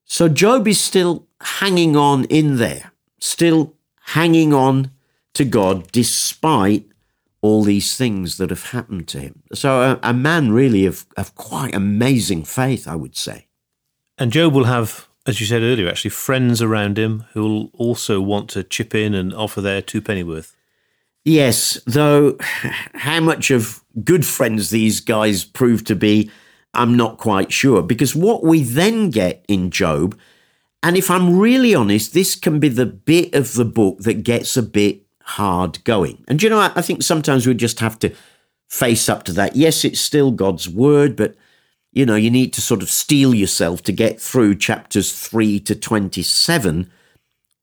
So 0.06 0.28
Job 0.28 0.68
is 0.68 0.82
still 0.82 1.28
hanging 1.40 1.96
on 1.96 2.26
in 2.26 2.58
there, 2.58 2.94
still 3.20 3.76
hanging 4.06 4.54
on 4.56 4.90
to 5.36 5.46
God 5.46 5.92
despite 5.92 6.88
all 7.42 7.64
these 7.64 7.96
things 7.96 8.38
that 8.38 8.50
have 8.50 8.72
happened 8.72 9.08
to 9.10 9.20
him. 9.20 9.44
So, 9.54 9.82
a, 9.82 10.00
a 10.02 10.14
man 10.14 10.52
really 10.52 10.88
of, 10.88 11.06
of 11.16 11.36
quite 11.36 11.76
amazing 11.76 12.44
faith, 12.46 12.88
I 12.88 12.96
would 12.96 13.16
say. 13.16 13.50
And 14.18 14.32
Job 14.32 14.54
will 14.54 14.64
have, 14.64 15.10
as 15.28 15.40
you 15.40 15.46
said 15.46 15.62
earlier, 15.62 15.88
actually 15.88 16.10
friends 16.10 16.60
around 16.60 16.98
him 16.98 17.26
who 17.34 17.44
will 17.44 17.72
also 17.74 18.20
want 18.20 18.50
to 18.52 18.64
chip 18.64 18.96
in 18.96 19.14
and 19.14 19.32
offer 19.32 19.62
their 19.62 19.84
two 19.84 20.02
pennyworth. 20.02 20.56
Yes, 21.24 21.80
though 21.86 22.38
how 22.94 23.20
much 23.20 23.52
of 23.52 23.84
good 24.04 24.26
friends 24.26 24.70
these 24.70 25.00
guys 25.00 25.44
prove 25.44 25.84
to 25.86 25.96
be, 25.96 26.32
I'm 26.74 26.96
not 26.96 27.18
quite 27.18 27.52
sure. 27.52 27.84
Because 27.84 28.16
what 28.16 28.44
we 28.44 28.64
then 28.64 29.10
get 29.10 29.46
in 29.48 29.70
Job, 29.70 30.18
and 30.82 30.98
if 30.98 31.12
I'm 31.12 31.38
really 31.38 31.76
honest, 31.76 32.14
this 32.14 32.36
can 32.36 32.60
be 32.60 32.70
the 32.70 32.86
bit 32.86 33.36
of 33.36 33.54
the 33.54 33.66
book 33.66 34.00
that 34.00 34.24
gets 34.24 34.58
a 34.58 34.64
bit 34.64 35.04
hard 35.22 35.84
going. 35.84 36.24
And 36.28 36.42
you 36.42 36.50
know, 36.50 36.60
I, 36.60 36.72
I 36.76 36.82
think 36.82 37.04
sometimes 37.04 37.46
we 37.46 37.54
just 37.54 37.80
have 37.80 38.00
to 38.00 38.14
face 38.70 39.08
up 39.10 39.24
to 39.24 39.34
that. 39.34 39.56
Yes, 39.56 39.86
it's 39.86 40.00
still 40.00 40.32
God's 40.32 40.68
word, 40.68 41.16
but 41.16 41.36
you 41.92 42.06
know, 42.06 42.16
you 42.16 42.32
need 42.32 42.54
to 42.54 42.62
sort 42.62 42.82
of 42.82 42.90
steel 42.90 43.36
yourself 43.36 43.84
to 43.84 43.92
get 43.92 44.20
through 44.20 44.56
chapters 44.56 45.12
3 45.12 45.60
to 45.62 45.76
27, 45.76 46.90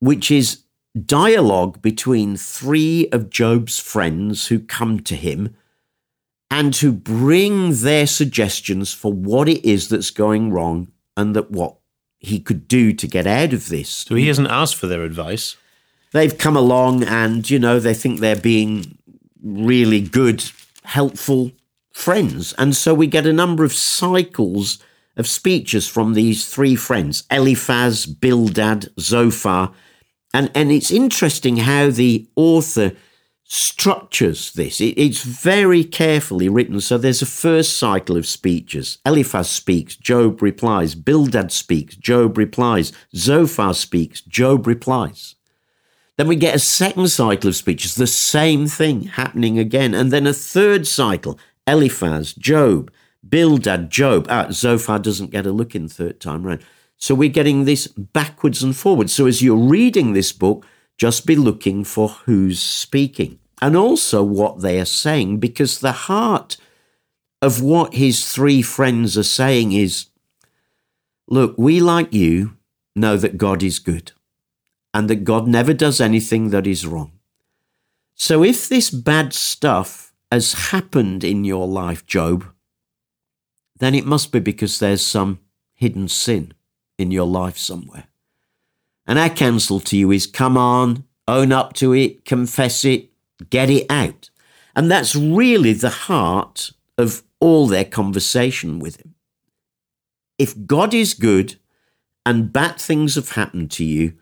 which 0.00 0.30
is 0.30 0.64
dialogue 1.06 1.82
between 1.82 2.36
three 2.36 3.08
of 3.12 3.30
Job's 3.30 3.78
friends 3.78 4.48
who 4.48 4.58
come 4.58 5.00
to 5.00 5.16
him 5.16 5.56
and 6.50 6.74
who 6.76 6.92
bring 6.92 7.74
their 7.82 8.06
suggestions 8.06 8.92
for 8.92 9.12
what 9.12 9.48
it 9.48 9.64
is 9.64 9.88
that's 9.88 10.10
going 10.10 10.50
wrong 10.50 10.88
and 11.16 11.36
that 11.36 11.50
what 11.50 11.76
he 12.18 12.40
could 12.40 12.66
do 12.66 12.92
to 12.92 13.06
get 13.06 13.26
out 13.26 13.52
of 13.52 13.68
this. 13.68 13.88
So 13.90 14.14
he 14.14 14.28
hasn't 14.28 14.48
asked 14.48 14.76
for 14.76 14.86
their 14.86 15.02
advice 15.02 15.56
they've 16.12 16.38
come 16.38 16.56
along 16.56 17.04
and, 17.04 17.48
you 17.48 17.58
know, 17.58 17.78
they 17.78 17.94
think 17.94 18.20
they're 18.20 18.36
being 18.36 18.98
really 19.42 20.00
good, 20.00 20.44
helpful 20.84 21.52
friends. 21.92 22.52
And 22.54 22.74
so 22.74 22.94
we 22.94 23.06
get 23.06 23.26
a 23.26 23.32
number 23.32 23.64
of 23.64 23.72
cycles 23.72 24.78
of 25.16 25.26
speeches 25.26 25.88
from 25.88 26.14
these 26.14 26.48
three 26.48 26.76
friends 26.76 27.24
Eliphaz, 27.30 28.06
Bildad, 28.06 28.88
Zophar. 28.98 29.72
And, 30.34 30.50
and 30.54 30.70
it's 30.70 30.90
interesting 30.90 31.58
how 31.58 31.90
the 31.90 32.28
author 32.36 32.92
structures 33.44 34.52
this. 34.52 34.80
It, 34.80 34.98
it's 34.98 35.22
very 35.22 35.82
carefully 35.82 36.48
written. 36.48 36.80
So 36.80 36.98
there's 36.98 37.22
a 37.22 37.26
first 37.26 37.78
cycle 37.78 38.16
of 38.16 38.26
speeches. 38.26 38.98
Eliphaz 39.06 39.50
speaks, 39.50 39.96
Job 39.96 40.42
replies. 40.42 40.94
Bildad 40.94 41.50
speaks, 41.50 41.96
Job 41.96 42.36
replies. 42.36 42.92
Zophar 43.16 43.72
speaks, 43.74 44.20
Job 44.20 44.66
replies. 44.66 45.34
Then 46.18 46.28
we 46.28 46.36
get 46.36 46.56
a 46.56 46.58
second 46.58 47.08
cycle 47.08 47.48
of 47.48 47.56
speeches, 47.56 47.94
the 47.94 48.06
same 48.06 48.66
thing 48.66 49.02
happening 49.02 49.58
again. 49.58 49.94
And 49.94 50.12
then 50.12 50.26
a 50.26 50.32
third 50.32 50.86
cycle 50.86 51.38
Eliphaz, 51.66 52.34
Job, 52.34 52.90
Bildad, 53.26 53.90
Job. 53.90 54.26
Ah, 54.28 54.48
Zophar 54.50 54.98
doesn't 54.98 55.30
get 55.30 55.46
a 55.46 55.52
look 55.52 55.74
in 55.74 55.88
third 55.88 56.20
time 56.20 56.44
round. 56.44 56.62
So 56.98 57.14
we're 57.14 57.28
getting 57.28 57.64
this 57.64 57.86
backwards 57.86 58.62
and 58.62 58.76
forwards. 58.76 59.12
So 59.12 59.26
as 59.26 59.40
you're 59.40 59.56
reading 59.56 60.12
this 60.12 60.32
book, 60.32 60.66
just 60.98 61.26
be 61.26 61.36
looking 61.36 61.84
for 61.84 62.08
who's 62.08 62.60
speaking 62.60 63.38
and 63.62 63.76
also 63.76 64.22
what 64.22 64.60
they 64.60 64.80
are 64.80 64.84
saying, 64.84 65.38
because 65.38 65.78
the 65.78 65.92
heart 65.92 66.56
of 67.40 67.62
what 67.62 67.94
his 67.94 68.32
three 68.32 68.62
friends 68.62 69.16
are 69.16 69.22
saying 69.22 69.72
is 69.72 70.06
look, 71.28 71.54
we 71.56 71.80
like 71.80 72.12
you 72.12 72.56
know 72.96 73.16
that 73.16 73.38
God 73.38 73.62
is 73.62 73.78
good 73.78 74.12
and 74.92 75.08
that 75.08 75.22
God 75.22 75.46
never 75.46 75.72
does 75.72 76.00
anything 76.00 76.50
that 76.50 76.66
is 76.66 76.86
wrong. 76.86 77.12
So 78.14 78.42
if 78.42 78.68
this 78.68 78.90
bad 78.90 79.32
stuff 79.32 80.12
has 80.32 80.70
happened 80.72 81.22
in 81.22 81.44
your 81.44 81.68
life, 81.68 82.04
Job, 82.06 82.46
then 83.78 83.94
it 83.94 84.04
must 84.04 84.32
be 84.32 84.40
because 84.40 84.80
there's 84.80 85.06
some 85.06 85.38
hidden 85.74 86.08
sin 86.08 86.54
in 86.98 87.10
your 87.10 87.26
life 87.26 87.56
somewhere. 87.56 88.04
And 89.06 89.18
our 89.18 89.30
counsel 89.30 89.80
to 89.80 89.96
you 89.96 90.10
is 90.10 90.26
come 90.26 90.58
on, 90.58 91.04
own 91.26 91.52
up 91.52 91.72
to 91.74 91.94
it, 91.94 92.24
confess 92.24 92.84
it, 92.84 93.10
get 93.48 93.70
it 93.70 93.86
out. 93.88 94.30
And 94.76 94.90
that's 94.90 95.14
really 95.14 95.72
the 95.72 95.90
heart 95.90 96.72
of 96.98 97.22
all 97.40 97.66
their 97.66 97.84
conversation 97.84 98.78
with 98.78 98.96
him. 98.96 99.14
If 100.38 100.66
God 100.66 100.92
is 100.92 101.14
good 101.14 101.56
and 102.26 102.52
bad 102.52 102.78
things 102.78 103.14
have 103.14 103.30
happened 103.30 103.70
to 103.72 103.84
you, 103.84 104.14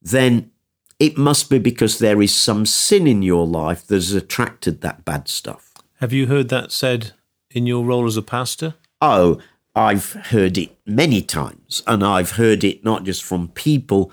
then 0.00 0.50
it 0.98 1.16
must 1.16 1.48
be 1.48 1.58
because 1.58 1.98
there 1.98 2.20
is 2.20 2.34
some 2.34 2.66
sin 2.66 3.06
in 3.06 3.22
your 3.22 3.46
life 3.46 3.86
that 3.86 3.96
has 3.96 4.12
attracted 4.12 4.80
that 4.80 5.04
bad 5.04 5.28
stuff. 5.28 5.72
Have 6.00 6.12
you 6.12 6.26
heard 6.26 6.48
that 6.48 6.72
said 6.72 7.12
in 7.50 7.66
your 7.66 7.84
role 7.84 8.06
as 8.06 8.16
a 8.16 8.22
pastor? 8.22 8.74
Oh, 9.00 9.40
I've 9.74 10.12
heard 10.12 10.58
it 10.58 10.76
many 10.86 11.22
times, 11.22 11.82
and 11.86 12.04
I've 12.04 12.32
heard 12.32 12.62
it 12.62 12.84
not 12.84 13.04
just 13.04 13.22
from 13.22 13.48
people, 13.48 14.12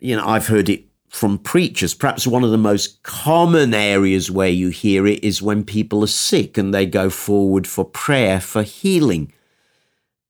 you 0.00 0.16
know, 0.16 0.26
I've 0.26 0.48
heard 0.48 0.68
it 0.68 0.84
from 1.08 1.38
preachers. 1.38 1.94
Perhaps 1.94 2.26
one 2.26 2.44
of 2.44 2.50
the 2.50 2.58
most 2.58 3.02
common 3.02 3.74
areas 3.74 4.30
where 4.30 4.48
you 4.48 4.68
hear 4.68 5.06
it 5.06 5.22
is 5.24 5.40
when 5.40 5.64
people 5.64 6.02
are 6.02 6.08
sick 6.08 6.58
and 6.58 6.74
they 6.74 6.84
go 6.84 7.10
forward 7.10 7.66
for 7.66 7.84
prayer 7.84 8.40
for 8.40 8.62
healing. 8.62 9.32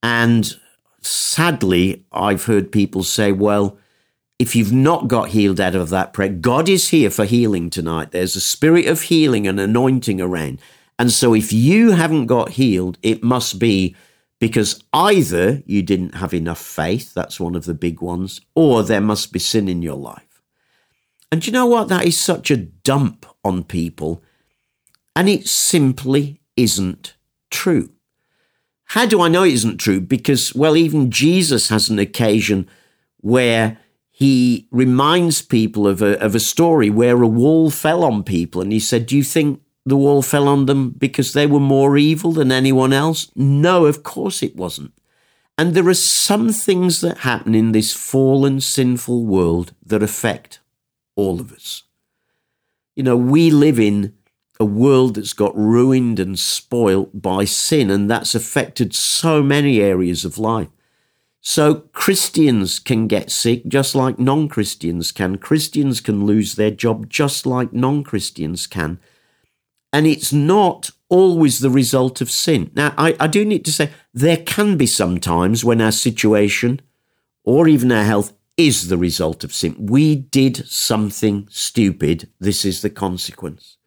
And 0.03 0.55
sadly, 1.01 2.05
I've 2.13 2.45
heard 2.45 2.71
people 2.71 3.03
say, 3.03 3.33
well, 3.33 3.79
if 4.39 4.55
you've 4.55 4.73
not 4.73 5.09
got 5.09 5.31
healed 5.31 5.61
out 5.61 5.75
of 5.75 5.89
that 5.91 6.13
prayer, 6.13 6.29
God 6.29 6.69
is 6.69 6.91
here 6.91 7.11
for 7.11 7.25
healing 7.25 7.71
tonight. 7.71 8.13
There's 8.13 8.37
a 8.37 8.41
spirit 8.41 8.87
of 8.87 9.03
healing 9.03 9.49
and 9.49 9.59
anointing 9.59 10.21
around. 10.21 10.61
And 10.99 11.11
so 11.11 11.35
if 11.35 11.53
you 11.53 11.93
haven't 11.93 12.27
got 12.27 12.51
healed, 12.51 12.99
it 13.03 13.25
must 13.25 13.59
be 13.59 13.97
because 14.39 14.83
either 14.93 15.63
you 15.67 15.83
didn't 15.83 16.15
have 16.17 16.33
enough 16.33 16.61
faith, 16.61 17.13
that's 17.13 17.41
one 17.41 17.55
of 17.55 17.65
the 17.65 17.75
big 17.75 18.01
ones, 18.01 18.41
or 18.55 18.83
there 18.83 19.01
must 19.01 19.33
be 19.33 19.39
sin 19.39 19.69
in 19.69 19.83
your 19.83 19.97
life. 19.97 20.43
And 21.31 21.47
you 21.47 21.53
know 21.53 21.67
what? 21.67 21.89
That 21.89 22.07
is 22.07 22.19
such 22.19 22.51
a 22.51 22.57
dump 22.57 23.27
on 23.45 23.65
people, 23.65 24.23
and 25.17 25.29
it 25.29 25.47
simply 25.49 26.41
isn't 26.57 27.15
true. 27.51 27.91
How 28.85 29.05
do 29.05 29.21
I 29.21 29.29
know 29.29 29.43
it 29.43 29.53
isn't 29.53 29.79
true? 29.79 30.01
Because, 30.01 30.55
well, 30.55 30.77
even 30.77 31.11
Jesus 31.11 31.69
has 31.69 31.91
an 31.91 31.99
occasion 31.99 32.69
where 33.21 33.79
he 34.11 34.67
reminds 34.71 35.43
people 35.43 35.87
of 35.87 36.01
a, 36.01 36.19
of 36.21 36.35
a 36.35 36.41
story 36.41 36.89
where 36.89 37.23
a 37.23 37.29
wall 37.29 37.71
fell 37.71 38.03
on 38.03 38.23
people, 38.23 38.63
and 38.63 38.73
he 38.73 38.81
said, 38.81 39.07
Do 39.07 39.17
you 39.17 39.25
think 39.25 39.61
the 39.89 39.97
wall 39.97 40.23
fell 40.23 40.49
on 40.49 40.67
them 40.67 40.91
because 40.91 41.33
they 41.33 41.47
were 41.47 41.61
more 41.61 41.97
evil 41.97 42.33
than 42.33 42.53
anyone 42.53 42.93
else? 42.93 43.31
No, 43.35 43.87
of 43.87 44.03
course 44.03 44.43
it 44.43 44.57
wasn't. 44.57 44.93
And 45.57 45.75
there 45.75 45.89
are 45.89 45.95
some 45.95 46.53
things 46.53 47.01
that 47.01 47.19
happen 47.19 47.55
in 47.55 47.73
this 47.73 47.93
fallen, 47.93 48.61
sinful 48.61 49.25
world 49.25 49.75
that 49.85 50.03
affect 50.03 50.61
all 51.17 51.41
of 51.41 51.53
us. 51.53 51.83
You 52.95 53.03
know, 53.03 53.17
we 53.17 53.51
live 53.51 53.81
in 53.81 54.15
a 54.61 54.65
world 54.65 55.17
that's 55.17 55.33
got 55.33 55.57
ruined 55.57 56.21
and 56.21 56.39
spoilt 56.39 57.11
by 57.21 57.45
sin, 57.45 57.91
and 57.91 58.11
that's 58.11 58.35
affected 58.35 58.95
so 58.95 59.43
many 59.43 59.81
areas 59.81 60.25
of 60.25 60.39
life. 60.39 60.69
So 61.41 61.75
Christians 61.93 62.79
can 62.79 63.07
get 63.07 63.31
sick 63.31 63.67
just 63.67 63.95
like 63.95 64.19
non 64.19 64.49
Christians 64.49 65.13
can. 65.13 65.39
Christians 65.39 66.01
can 66.01 66.27
lose 66.27 66.55
their 66.57 66.71
job 66.71 67.09
just 67.09 67.47
like 67.47 67.73
non 67.73 68.05
Christians 68.05 68.67
can. 68.67 69.01
And 69.93 70.07
it's 70.07 70.33
not 70.33 70.91
always 71.09 71.61
the 71.61 71.71
result 71.71 72.21
of 72.21 72.31
sin. 72.31 72.71
Now, 72.75 72.95
I, 72.99 73.17
I 73.19 73.27
do 73.27 73.45
need 73.45 73.65
to 73.65 73.73
say 73.73 73.91
there 74.13 74.37
can 74.37 74.77
be 74.77 74.87
some 74.87 75.19
times 75.19 75.65
when 75.65 75.81
our 75.81 75.93
situation 75.93 76.81
or 77.45 77.69
even 77.69 77.91
our 77.91 78.05
health 78.05 78.35
is 78.59 78.89
the 78.89 78.99
result 78.99 79.45
of 79.45 79.55
sin. 79.55 79.75
We 79.79 80.17
did 80.17 80.67
something 80.69 81.49
stupid. 81.51 82.29
This 82.39 82.65
is 82.65 82.83
the 82.83 82.91
consequence. 82.91 83.79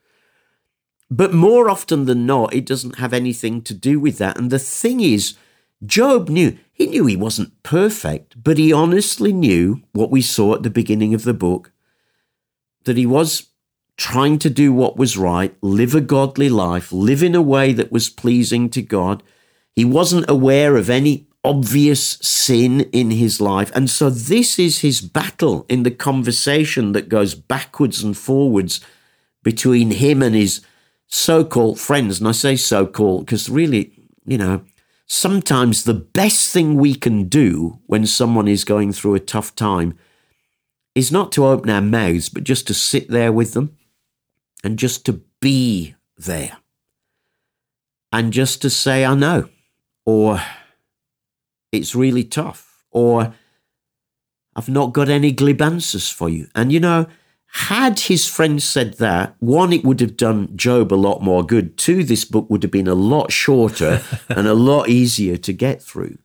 But 1.12 1.34
more 1.34 1.70
often 1.70 2.05
than 2.05 2.25
not, 2.25 2.53
it 2.53 2.65
doesn't 2.65 2.98
have 2.98 3.13
anything 3.13 3.62
to 3.63 3.74
do 3.74 4.00
with 4.00 4.17
that. 4.17 4.38
And 4.38 4.50
the 4.50 4.58
thing 4.60 5.01
is, 5.01 5.36
Job 5.86 6.29
knew, 6.29 6.58
he 6.72 6.88
knew 6.88 7.05
he 7.05 7.17
wasn't 7.17 7.62
perfect, 7.63 8.41
but 8.41 8.58
he 8.58 8.72
honestly 8.72 9.34
knew 9.34 9.81
what 9.91 10.10
we 10.10 10.22
saw 10.22 10.55
at 10.55 10.63
the 10.63 10.70
beginning 10.70 11.13
of 11.13 11.24
the 11.24 11.34
book 11.34 11.72
that 12.86 12.98
he 12.98 13.05
was 13.05 13.50
trying 13.98 14.40
to 14.40 14.50
do 14.50 14.74
what 14.74 14.98
was 14.98 15.18
right, 15.18 15.56
live 15.62 15.94
a 15.94 16.02
godly 16.02 16.50
life, 16.50 16.92
live 16.92 17.22
in 17.22 17.36
a 17.36 17.42
way 17.42 17.74
that 17.74 17.92
was 17.92 18.10
pleasing 18.10 18.70
to 18.70 18.82
God. 18.82 19.24
He 19.76 19.86
wasn't 19.86 20.30
aware 20.30 20.76
of 20.76 20.90
any 20.90 21.28
obvious 21.44 22.18
sin 22.22 22.82
in 22.92 23.12
his 23.12 23.42
life. 23.42 23.72
And 23.74 23.90
so 23.90 24.10
this 24.10 24.60
is 24.60 24.80
his 24.80 25.02
battle 25.02 25.66
in 25.70 25.84
the 25.84 25.92
conversation 25.92 26.92
that 26.92 27.10
goes 27.10 27.34
backwards 27.36 28.04
and 28.04 28.18
forwards 28.18 28.80
between 29.44 29.92
him 29.92 30.22
and 30.22 30.36
his 30.36 30.62
so 31.08 31.44
called 31.44 31.80
friends. 31.80 32.20
And 32.20 32.28
I 32.28 32.32
say 32.32 32.56
so 32.56 32.86
called 32.86 33.26
because 33.26 33.50
really, 33.50 33.92
you 34.26 34.38
know, 34.38 34.62
sometimes 35.08 35.84
the 35.84 35.94
best 35.94 36.52
thing 36.52 36.76
we 36.76 36.94
can 36.94 37.28
do 37.28 37.80
when 37.88 38.06
someone 38.06 38.48
is 38.48 38.64
going 38.64 38.94
through 38.94 39.16
a 39.16 39.20
tough 39.20 39.56
time 39.56 39.98
is 40.94 41.12
not 41.12 41.32
to 41.32 41.46
open 41.46 41.70
our 41.70 41.82
mouths, 41.82 42.30
but 42.30 42.44
just 42.44 42.68
to 42.68 42.74
sit 42.74 43.10
there 43.10 43.32
with 43.32 43.54
them 43.54 43.76
and 44.63 44.77
just 44.77 45.06
to 45.06 45.22
be 45.39 45.96
there 46.18 46.58
and 48.12 48.34
just 48.34 48.62
to 48.62 48.70
say, 48.70 49.06
I 49.06 49.15
know, 49.15 49.50
or 50.06 50.41
it's 51.72 51.96
really 51.96 52.24
tough, 52.24 52.84
or 52.91 53.34
I've 54.56 54.70
not 54.70 54.94
got 54.94 55.10
any 55.10 55.32
glib 55.32 55.62
answers 55.62 56.10
for 56.10 56.30
you. 56.30 56.48
And 56.53 56.72
you 56.72 56.80
know, 56.80 57.08
had 57.53 58.01
his 58.01 58.27
friend 58.27 58.62
said 58.62 58.96
that, 58.96 59.36
one, 59.40 59.74
it 59.74 59.83
would 59.83 60.00
have 60.00 60.18
done 60.18 60.55
Job 60.55 60.94
a 60.94 60.96
lot 60.96 61.22
more 61.22 61.44
good. 61.44 61.77
Two, 61.77 62.03
this 62.03 62.25
book 62.25 62.50
would 62.50 62.64
have 62.64 62.72
been 62.72 62.88
a 62.88 62.96
lot 62.96 63.31
shorter 63.31 64.01
and 64.29 64.48
a 64.48 64.53
lot 64.53 64.90
easier 64.90 65.38
to 65.38 65.53
get 65.53 65.81
through. 65.81 66.18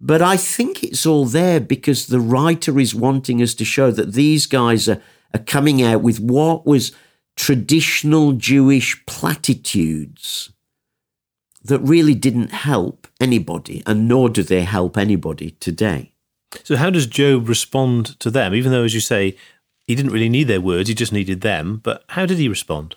But 0.00 0.20
I 0.20 0.36
think 0.36 0.82
it's 0.82 1.06
all 1.06 1.24
there 1.24 1.60
because 1.60 2.06
the 2.06 2.20
writer 2.20 2.78
is 2.78 2.94
wanting 2.94 3.40
us 3.40 3.54
to 3.54 3.64
show 3.64 3.90
that 3.92 4.12
these 4.12 4.46
guys 4.46 4.88
are, 4.88 5.00
are 5.32 5.40
coming 5.40 5.82
out 5.82 6.02
with 6.02 6.20
what 6.20 6.66
was 6.66 6.92
traditional 7.36 8.32
Jewish 8.32 9.04
platitudes 9.06 10.50
that 11.62 11.78
really 11.80 12.14
didn't 12.14 12.52
help 12.52 13.06
anybody, 13.20 13.82
and 13.86 14.08
nor 14.08 14.28
do 14.28 14.42
they 14.42 14.62
help 14.62 14.96
anybody 14.96 15.52
today. 15.52 16.12
So, 16.64 16.76
how 16.76 16.90
does 16.90 17.06
Job 17.06 17.48
respond 17.48 18.18
to 18.20 18.30
them? 18.30 18.54
Even 18.54 18.72
though, 18.72 18.84
as 18.84 18.94
you 18.94 19.00
say, 19.00 19.36
he 19.86 19.94
didn't 19.94 20.12
really 20.12 20.28
need 20.28 20.44
their 20.44 20.60
words, 20.60 20.88
he 20.88 20.94
just 20.94 21.12
needed 21.12 21.40
them. 21.42 21.80
But 21.82 22.04
how 22.10 22.26
did 22.26 22.38
he 22.38 22.48
respond? 22.48 22.96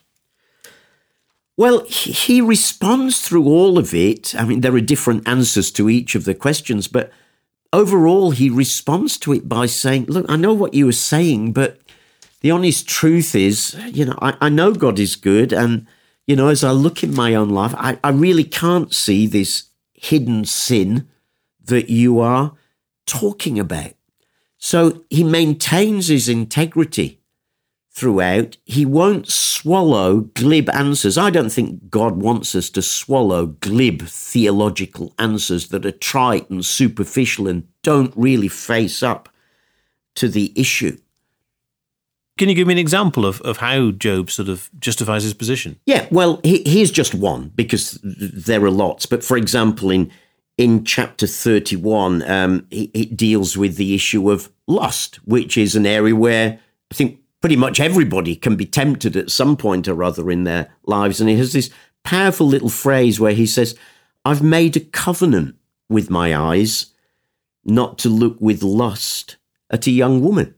Well, 1.58 1.84
he 1.86 2.40
responds 2.40 3.20
through 3.20 3.46
all 3.46 3.78
of 3.78 3.94
it. 3.94 4.34
I 4.34 4.46
mean, 4.46 4.62
there 4.62 4.74
are 4.76 4.82
different 4.82 5.28
answers 5.28 5.72
to 5.72 5.90
each 5.90 6.16
of 6.16 6.24
the 6.24 6.34
questions, 6.34 6.88
but 6.88 7.12
overall, 7.74 8.32
he 8.32 8.50
responds 8.50 9.18
to 9.20 9.34
it 9.34 9.50
by 9.50 9.66
saying, 9.66 10.06
Look, 10.06 10.26
I 10.30 10.38
know 10.38 10.54
what 10.54 10.74
you 10.74 10.86
were 10.86 10.94
saying, 10.94 11.54
but 11.54 11.82
the 12.42 12.52
honest 12.52 12.88
truth 12.88 13.36
is, 13.36 13.76
you 13.88 14.06
know, 14.06 14.18
I, 14.22 14.36
I 14.42 14.50
know 14.50 14.74
God 14.74 15.00
is 15.00 15.16
good. 15.16 15.52
And, 15.52 15.88
you 16.26 16.36
know, 16.36 16.48
as 16.48 16.64
I 16.64 16.72
look 16.72 17.04
in 17.04 17.14
my 17.14 17.36
own 17.36 17.50
life, 17.50 17.74
I, 17.76 18.00
I 18.04 18.10
really 18.12 18.44
can't 18.44 18.94
see 18.94 19.28
this 19.28 19.70
hidden 19.94 20.46
sin 20.46 21.10
that 21.66 21.90
you 21.90 22.20
are 22.20 22.54
talking 23.06 23.60
about. 23.60 23.94
So 24.58 25.04
he 25.10 25.24
maintains 25.24 26.08
his 26.08 26.30
integrity 26.30 27.22
throughout. 27.92 28.58
He 28.66 28.86
won't 28.86 29.30
swallow 29.30 30.22
glib 30.22 30.70
answers. 30.70 31.18
I 31.18 31.30
don't 31.30 31.50
think 31.50 31.90
God 31.90 32.22
wants 32.22 32.56
us 32.56 32.70
to 32.72 32.82
swallow 32.82 33.48
glib 33.48 34.04
theological 34.04 35.14
answers 35.20 35.70
that 35.70 35.86
are 35.86 35.92
trite 35.92 36.50
and 36.50 36.66
superficial 36.66 37.48
and 37.48 37.68
don't 37.84 38.14
really 38.16 38.48
face 38.48 39.04
up 39.04 39.30
to 40.16 40.30
the 40.30 40.54
issue. 40.56 40.98
Can 42.40 42.48
you 42.48 42.56
give 42.56 42.68
me 42.68 42.74
an 42.74 42.80
example 42.80 43.26
of, 43.26 43.42
of 43.42 43.58
how 43.58 43.92
Job 43.92 44.32
sort 44.32 44.48
of 44.48 44.70
justifies 44.80 45.24
his 45.24 45.34
position? 45.34 45.78
Yeah, 45.86 46.08
well, 46.10 46.40
he, 46.42 46.64
here's 46.66 46.90
just 46.90 47.14
one 47.14 47.52
because 47.54 48.00
there 48.02 48.64
are 48.64 48.72
lots. 48.72 49.06
But 49.06 49.26
for 49.26 49.36
example, 49.36 49.92
in 49.92 50.10
in 50.58 50.86
chapter 50.86 51.28
31, 51.28 52.22
um, 52.30 52.66
it, 52.72 52.90
it 52.94 53.18
deals 53.18 53.58
with 53.58 53.76
the 53.76 53.94
issue 53.94 54.32
of 54.32 54.50
lust, 54.68 55.18
which 55.26 55.58
is 55.58 55.76
an 55.76 55.86
area 55.86 56.16
where 56.16 56.60
I 56.90 56.96
think 56.96 57.20
pretty 57.42 57.58
much 57.58 57.82
everybody 57.82 58.38
can 58.38 58.56
be 58.56 58.66
tempted 58.66 59.18
at 59.18 59.30
some 59.30 59.58
point 59.58 59.90
or 59.90 60.02
other 60.02 60.32
in 60.32 60.46
their 60.46 60.74
lives. 60.86 61.20
And 61.20 61.30
he 61.30 61.38
has 61.38 61.52
this 61.52 61.70
powerful 62.06 62.48
little 62.48 62.70
phrase 62.70 63.20
where 63.20 63.34
he 63.34 63.46
says, 63.46 63.78
I've 64.24 64.44
made 64.44 64.78
a 64.78 64.82
covenant 64.82 65.56
with 65.90 66.10
my 66.10 66.34
eyes 66.34 66.94
not 67.66 67.98
to 68.00 68.10
look 68.10 68.38
with 68.40 68.64
lust 68.64 69.36
at 69.70 69.88
a 69.88 69.92
young 69.92 70.22
woman. 70.22 70.56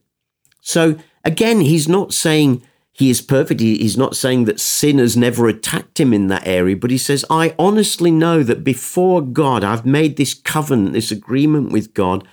So 0.62 0.98
again, 1.24 1.62
he's 1.62 1.88
not 1.88 2.14
saying 2.14 2.64
he 2.94 3.10
is 3.10 3.22
perfect. 3.22 3.62
He's 3.62 3.98
not 3.98 4.16
saying 4.16 4.46
that 4.46 4.60
sin 4.60 4.98
has 4.98 5.16
never 5.16 5.48
attacked 5.48 6.00
him 6.00 6.14
in 6.14 6.28
that 6.28 6.46
area, 6.46 6.76
but 6.76 6.92
he 6.92 6.98
says, 6.98 7.26
I 7.30 7.56
honestly 7.58 8.12
know 8.12 8.44
that 8.44 8.64
before 8.64 9.22
God, 9.22 9.64
I've 9.64 9.86
made 9.86 10.18
this 10.18 10.34
covenant, 10.34 10.94
this 10.94 11.12
agreement 11.12 11.72
with 11.72 11.94
God, 11.94 12.28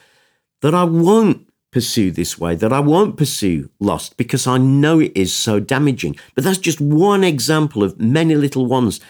that 0.60 0.74
I 0.74 0.84
won't 0.84 1.46
pursue 1.70 2.10
this 2.10 2.38
way, 2.38 2.54
that 2.56 2.72
I 2.72 2.80
won't 2.80 3.16
pursue 3.16 3.70
lust 3.78 4.16
because 4.16 4.46
I 4.46 4.58
know 4.58 4.98
it 4.98 5.12
is 5.14 5.34
so 5.34 5.60
damaging. 5.60 6.16
But 6.34 6.44
that's 6.44 6.58
just 6.58 6.80
one 6.80 7.22
example 7.22 7.82
of 7.82 8.00
many 8.00 8.34
little 8.34 8.66
ones. 8.66 9.00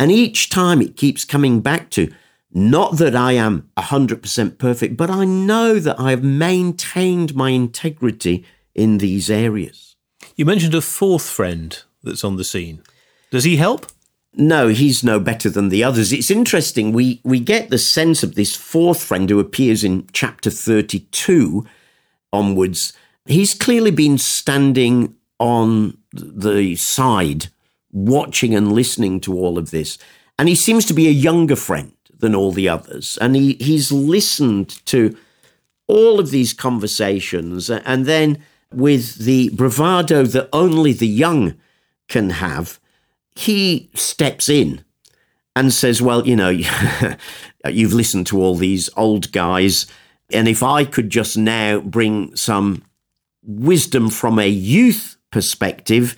And 0.00 0.10
each 0.10 0.50
time 0.50 0.82
it 0.82 0.96
keeps 0.96 1.24
coming 1.24 1.60
back 1.60 1.90
to, 1.90 2.12
not 2.52 2.96
that 2.98 3.14
I 3.14 3.32
am 3.32 3.68
100% 3.76 4.58
perfect, 4.58 4.96
but 4.96 5.10
I 5.10 5.24
know 5.24 5.78
that 5.78 6.00
I 6.00 6.10
have 6.10 6.24
maintained 6.24 7.34
my 7.34 7.50
integrity 7.50 8.44
in 8.76 8.98
these 8.98 9.28
areas. 9.28 9.96
You 10.36 10.44
mentioned 10.44 10.74
a 10.74 10.80
fourth 10.80 11.28
friend 11.28 11.76
that's 12.02 12.22
on 12.22 12.36
the 12.36 12.44
scene. 12.44 12.82
Does 13.30 13.44
he 13.44 13.56
help? 13.56 13.86
No, 14.34 14.68
he's 14.68 15.02
no 15.02 15.18
better 15.18 15.48
than 15.48 15.70
the 15.70 15.82
others. 15.82 16.12
It's 16.12 16.30
interesting. 16.30 16.92
We 16.92 17.20
we 17.24 17.40
get 17.40 17.70
the 17.70 17.78
sense 17.78 18.22
of 18.22 18.34
this 18.34 18.54
fourth 18.54 19.02
friend 19.02 19.28
who 19.28 19.40
appears 19.40 19.82
in 19.82 20.06
chapter 20.12 20.50
32 20.50 21.66
onwards. 22.32 22.92
He's 23.24 23.54
clearly 23.54 23.90
been 23.90 24.18
standing 24.18 25.14
on 25.40 25.96
the 26.12 26.76
side, 26.76 27.46
watching 27.90 28.54
and 28.54 28.72
listening 28.72 29.20
to 29.20 29.34
all 29.34 29.56
of 29.56 29.70
this. 29.70 29.96
And 30.38 30.48
he 30.48 30.54
seems 30.54 30.84
to 30.86 30.94
be 30.94 31.08
a 31.08 31.22
younger 31.28 31.56
friend 31.56 31.92
than 32.18 32.34
all 32.34 32.52
the 32.52 32.68
others. 32.68 33.18
And 33.20 33.34
he, 33.34 33.54
he's 33.54 33.90
listened 33.90 34.84
to 34.86 35.16
all 35.88 36.20
of 36.20 36.30
these 36.30 36.52
conversations 36.52 37.70
and 37.70 38.06
then 38.06 38.42
with 38.76 39.16
the 39.24 39.48
bravado 39.50 40.24
that 40.24 40.50
only 40.52 40.92
the 40.92 41.08
young 41.08 41.54
can 42.08 42.30
have, 42.30 42.78
he 43.34 43.90
steps 43.94 44.48
in 44.48 44.84
and 45.56 45.72
says, 45.72 46.02
Well, 46.02 46.26
you 46.26 46.36
know, 46.36 46.50
you've 47.68 47.94
listened 47.94 48.26
to 48.28 48.40
all 48.40 48.54
these 48.54 48.90
old 48.96 49.32
guys, 49.32 49.86
and 50.30 50.46
if 50.46 50.62
I 50.62 50.84
could 50.84 51.08
just 51.08 51.38
now 51.38 51.80
bring 51.80 52.36
some 52.36 52.84
wisdom 53.42 54.10
from 54.10 54.38
a 54.38 54.48
youth 54.48 55.16
perspective, 55.30 56.16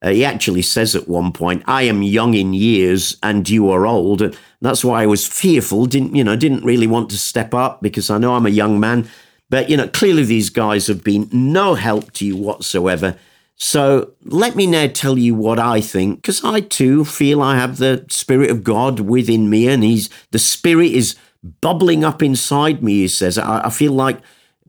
uh, 0.00 0.10
he 0.10 0.24
actually 0.24 0.62
says 0.62 0.94
at 0.94 1.08
one 1.08 1.32
point, 1.32 1.62
"I 1.66 1.82
am 1.82 2.02
young 2.02 2.34
in 2.34 2.54
years, 2.54 3.16
and 3.22 3.48
you 3.48 3.68
are 3.70 3.86
old." 3.86 4.22
And 4.22 4.36
that's 4.60 4.84
why 4.84 5.02
I 5.02 5.06
was 5.06 5.26
fearful. 5.26 5.86
Didn't 5.86 6.14
you 6.14 6.22
know? 6.22 6.36
Didn't 6.36 6.64
really 6.64 6.86
want 6.86 7.10
to 7.10 7.18
step 7.18 7.52
up 7.52 7.82
because 7.82 8.08
I 8.08 8.18
know 8.18 8.34
I'm 8.34 8.46
a 8.46 8.50
young 8.50 8.78
man. 8.78 9.08
But 9.50 9.70
you 9.70 9.76
know, 9.76 9.88
clearly 9.88 10.24
these 10.24 10.50
guys 10.50 10.86
have 10.88 11.02
been 11.02 11.28
no 11.32 11.74
help 11.74 12.12
to 12.14 12.26
you 12.26 12.36
whatsoever. 12.36 13.16
So 13.56 14.12
let 14.22 14.54
me 14.54 14.66
now 14.66 14.86
tell 14.86 15.18
you 15.18 15.34
what 15.34 15.58
I 15.58 15.80
think, 15.80 16.22
because 16.22 16.44
I 16.44 16.60
too 16.60 17.04
feel 17.04 17.42
I 17.42 17.56
have 17.56 17.78
the 17.78 18.06
Spirit 18.08 18.50
of 18.50 18.62
God 18.62 19.00
within 19.00 19.50
me, 19.50 19.68
and 19.68 19.82
He's 19.82 20.08
the 20.30 20.38
Spirit 20.38 20.92
is 20.92 21.16
bubbling 21.60 22.04
up 22.04 22.22
inside 22.22 22.82
me. 22.82 23.00
He 23.00 23.08
says, 23.08 23.38
I, 23.38 23.66
I 23.66 23.70
feel 23.70 23.92
like 23.92 24.20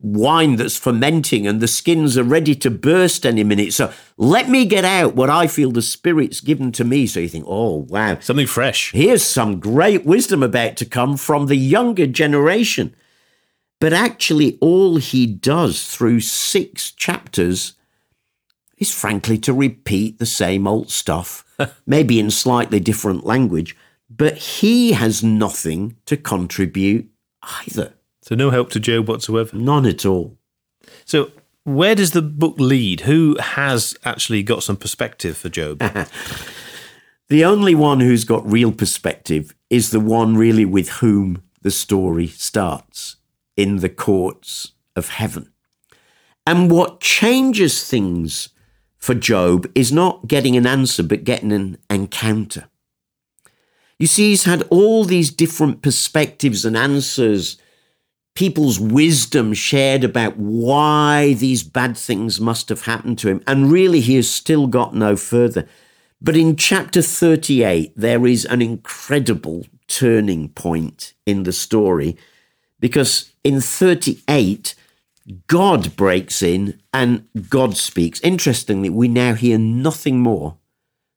wine 0.02 0.56
that's 0.56 0.78
fermenting 0.78 1.46
and 1.46 1.60
the 1.60 1.68
skins 1.68 2.16
are 2.16 2.24
ready 2.24 2.54
to 2.54 2.70
burst 2.70 3.26
any 3.26 3.44
minute. 3.44 3.72
So 3.72 3.92
let 4.16 4.48
me 4.48 4.64
get 4.64 4.84
out 4.84 5.14
what 5.14 5.28
I 5.28 5.46
feel 5.46 5.70
the 5.70 5.82
Spirit's 5.82 6.40
given 6.40 6.72
to 6.72 6.84
me. 6.84 7.06
So 7.06 7.20
you 7.20 7.28
think, 7.28 7.44
oh, 7.46 7.86
wow. 7.88 8.18
Something 8.20 8.46
fresh. 8.46 8.92
Here's 8.92 9.22
some 9.22 9.60
great 9.60 10.06
wisdom 10.06 10.42
about 10.42 10.76
to 10.76 10.86
come 10.86 11.16
from 11.16 11.46
the 11.46 11.56
younger 11.56 12.06
generation. 12.06 12.94
But 13.80 13.94
actually, 13.94 14.58
all 14.60 14.96
he 14.96 15.26
does 15.26 15.86
through 15.86 16.20
six 16.20 16.92
chapters 16.92 17.74
is 18.76 18.92
frankly 18.92 19.38
to 19.38 19.54
repeat 19.54 20.18
the 20.18 20.26
same 20.26 20.66
old 20.66 20.90
stuff, 20.90 21.44
maybe 21.86 22.20
in 22.20 22.30
slightly 22.30 22.78
different 22.78 23.24
language, 23.24 23.74
but 24.10 24.36
he 24.36 24.92
has 24.92 25.24
nothing 25.24 25.96
to 26.04 26.16
contribute 26.16 27.10
either. 27.42 27.94
So, 28.22 28.34
no 28.34 28.50
help 28.50 28.70
to 28.70 28.80
Job 28.80 29.08
whatsoever. 29.08 29.56
None 29.56 29.86
at 29.86 30.04
all. 30.04 30.36
So, 31.06 31.32
where 31.64 31.94
does 31.94 32.10
the 32.10 32.22
book 32.22 32.56
lead? 32.58 33.02
Who 33.02 33.36
has 33.40 33.96
actually 34.04 34.42
got 34.42 34.62
some 34.62 34.76
perspective 34.76 35.38
for 35.38 35.48
Job? 35.48 35.78
the 37.28 37.44
only 37.46 37.74
one 37.74 38.00
who's 38.00 38.24
got 38.24 38.50
real 38.50 38.72
perspective 38.72 39.54
is 39.70 39.90
the 39.90 40.00
one 40.00 40.36
really 40.36 40.66
with 40.66 40.90
whom 40.90 41.42
the 41.62 41.70
story 41.70 42.26
starts 42.26 43.16
in 43.60 43.76
the 43.76 43.90
courts 43.90 44.72
of 44.96 45.10
heaven. 45.10 45.52
And 46.46 46.70
what 46.70 47.00
changes 47.00 47.86
things 47.86 48.48
for 48.96 49.14
Job 49.14 49.70
is 49.74 49.92
not 49.92 50.26
getting 50.26 50.56
an 50.56 50.66
answer, 50.66 51.02
but 51.02 51.24
getting 51.24 51.52
an 51.52 51.76
encounter. 51.90 52.68
You 53.98 54.06
see, 54.06 54.30
he's 54.30 54.44
had 54.44 54.62
all 54.70 55.04
these 55.04 55.30
different 55.30 55.82
perspectives 55.82 56.64
and 56.64 56.74
answers, 56.74 57.58
people's 58.34 58.80
wisdom 58.80 59.52
shared 59.52 60.04
about 60.04 60.38
why 60.38 61.34
these 61.34 61.62
bad 61.62 61.98
things 61.98 62.40
must 62.40 62.70
have 62.70 62.86
happened 62.86 63.18
to 63.18 63.28
him. 63.28 63.42
And 63.46 63.70
really, 63.70 64.00
he 64.00 64.16
has 64.16 64.30
still 64.30 64.66
got 64.68 64.94
no 64.94 65.16
further. 65.16 65.68
But 66.22 66.36
in 66.36 66.56
chapter 66.56 67.02
38, 67.02 67.92
there 67.94 68.26
is 68.26 68.46
an 68.46 68.62
incredible 68.62 69.66
turning 69.86 70.48
point 70.48 71.12
in 71.26 71.42
the 71.42 71.52
story 71.52 72.16
because 72.80 73.32
in 73.44 73.60
38, 73.60 74.74
God 75.46 75.94
breaks 75.96 76.42
in 76.42 76.80
and 76.92 77.26
God 77.48 77.76
speaks. 77.76 78.20
Interestingly, 78.20 78.90
we 78.90 79.08
now 79.08 79.34
hear 79.34 79.58
nothing 79.58 80.20
more 80.20 80.56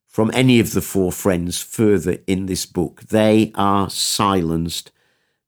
from 0.07 0.29
any 0.33 0.59
of 0.59 0.73
the 0.73 0.81
four 0.81 1.11
friends 1.11 1.59
further 1.61 2.17
in 2.27 2.45
this 2.45 2.65
book. 2.65 3.01
They 3.03 3.51
are 3.55 3.89
silenced 3.89 4.91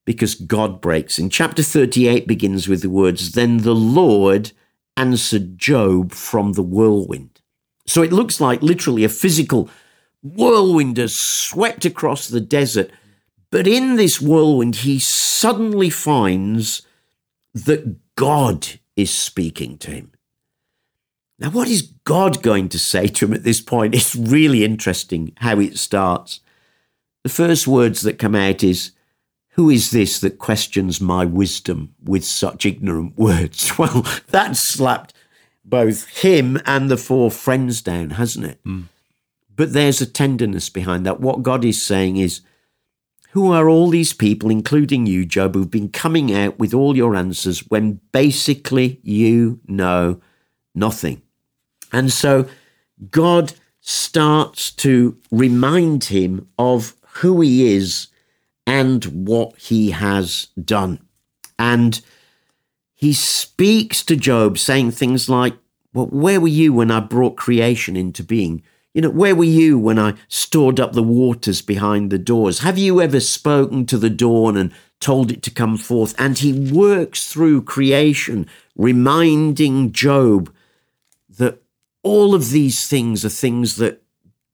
because 0.05 0.35
God 0.35 0.81
breaks 0.81 1.19
in. 1.19 1.29
Chapter 1.29 1.61
38 1.61 2.27
begins 2.27 2.67
with 2.67 2.81
the 2.81 2.89
words 2.89 3.33
Then 3.33 3.57
the 3.57 3.75
Lord 3.75 4.51
answered 4.97 5.57
Job 5.57 6.11
from 6.11 6.53
the 6.53 6.63
whirlwind. 6.63 7.41
So 7.85 8.01
it 8.01 8.13
looks 8.13 8.41
like 8.41 8.63
literally 8.63 9.03
a 9.03 9.09
physical 9.09 9.69
whirlwind 10.23 10.97
has 10.97 11.15
swept 11.15 11.85
across 11.85 12.27
the 12.27 12.41
desert. 12.41 12.89
But 13.55 13.67
in 13.67 13.95
this 13.95 14.19
whirlwind, 14.19 14.75
he 14.75 14.99
suddenly 14.99 15.89
finds 15.89 16.81
that 17.53 17.95
God 18.15 18.67
is 18.97 19.09
speaking 19.09 19.77
to 19.77 19.91
him. 19.91 20.11
Now, 21.39 21.51
what 21.51 21.69
is 21.69 21.93
God 22.03 22.43
going 22.43 22.67
to 22.67 22.77
say 22.77 23.07
to 23.07 23.25
him 23.25 23.33
at 23.33 23.45
this 23.45 23.61
point? 23.61 23.95
It's 23.95 24.13
really 24.13 24.65
interesting 24.65 25.31
how 25.37 25.61
it 25.61 25.77
starts. 25.77 26.41
The 27.23 27.29
first 27.29 27.65
words 27.65 28.01
that 28.01 28.19
come 28.19 28.35
out 28.35 28.61
is, 28.61 28.91
Who 29.51 29.69
is 29.69 29.91
this 29.91 30.19
that 30.19 30.37
questions 30.37 30.99
my 30.99 31.23
wisdom 31.23 31.95
with 32.03 32.25
such 32.25 32.65
ignorant 32.65 33.17
words? 33.17 33.71
Well, 33.79 34.05
that 34.31 34.57
slapped 34.57 35.13
both 35.63 36.09
him 36.09 36.59
and 36.65 36.91
the 36.91 36.97
four 36.97 37.31
friends 37.31 37.81
down, 37.81 38.09
hasn't 38.09 38.47
it? 38.47 38.63
Mm. 38.65 38.89
But 39.55 39.71
there's 39.71 40.01
a 40.01 40.05
tenderness 40.05 40.69
behind 40.69 41.05
that. 41.05 41.21
What 41.21 41.41
God 41.41 41.63
is 41.63 41.81
saying 41.81 42.17
is, 42.17 42.41
who 43.35 43.51
are 43.51 43.67
all 43.67 43.89
these 43.89 44.13
people, 44.13 44.49
including 44.49 45.05
you, 45.05 45.25
Job, 45.25 45.55
who've 45.55 45.69
been 45.69 45.89
coming 45.89 46.33
out 46.33 46.57
with 46.57 46.73
all 46.73 46.95
your 46.95 47.17
answers 47.17 47.59
when 47.67 47.99
basically 48.13 49.01
you 49.03 49.59
know 49.67 50.21
nothing? 50.73 51.21
And 51.91 52.13
so 52.13 52.47
God 53.11 53.51
starts 53.81 54.71
to 54.75 55.17
remind 55.31 56.05
him 56.05 56.47
of 56.57 56.95
who 57.15 57.41
he 57.41 57.75
is 57.75 58.07
and 58.65 59.03
what 59.27 59.57
he 59.57 59.91
has 59.91 60.47
done. 60.63 61.05
And 61.59 61.99
he 62.93 63.11
speaks 63.11 64.01
to 64.05 64.15
Job, 64.15 64.57
saying 64.57 64.91
things 64.91 65.27
like, 65.27 65.55
Well, 65.93 66.05
where 66.05 66.39
were 66.39 66.47
you 66.47 66.71
when 66.71 66.89
I 66.89 67.01
brought 67.01 67.35
creation 67.35 67.97
into 67.97 68.23
being? 68.23 68.63
You 68.95 69.01
know, 69.01 69.09
where 69.09 69.35
were 69.35 69.43
you 69.43 69.77
when 69.77 69.99
I 69.99 70.13
stored 70.29 70.79
up 70.79 70.93
the 70.93 71.03
waters 71.03 71.61
behind 71.61 72.09
the 72.09 72.17
doors? 72.17 72.59
Have 72.59 72.77
you 72.77 73.01
ever 73.01 73.19
spoken 73.19 73.85
to 73.87 73.97
the 73.97 74.09
dawn 74.09 74.55
and 74.55 74.71
told 75.01 75.33
it 75.33 75.43
to 75.43 75.51
come 75.51 75.75
forth? 75.75 76.15
And 76.17 76.39
he 76.39 76.71
works 76.71 77.27
through 77.27 77.63
creation, 77.63 78.47
reminding 78.77 79.91
Job 79.91 80.49
that 81.27 81.61
all 82.03 82.33
of 82.33 82.51
these 82.51 82.87
things 82.87 83.25
are 83.25 83.29
things 83.29 83.75
that 83.75 84.01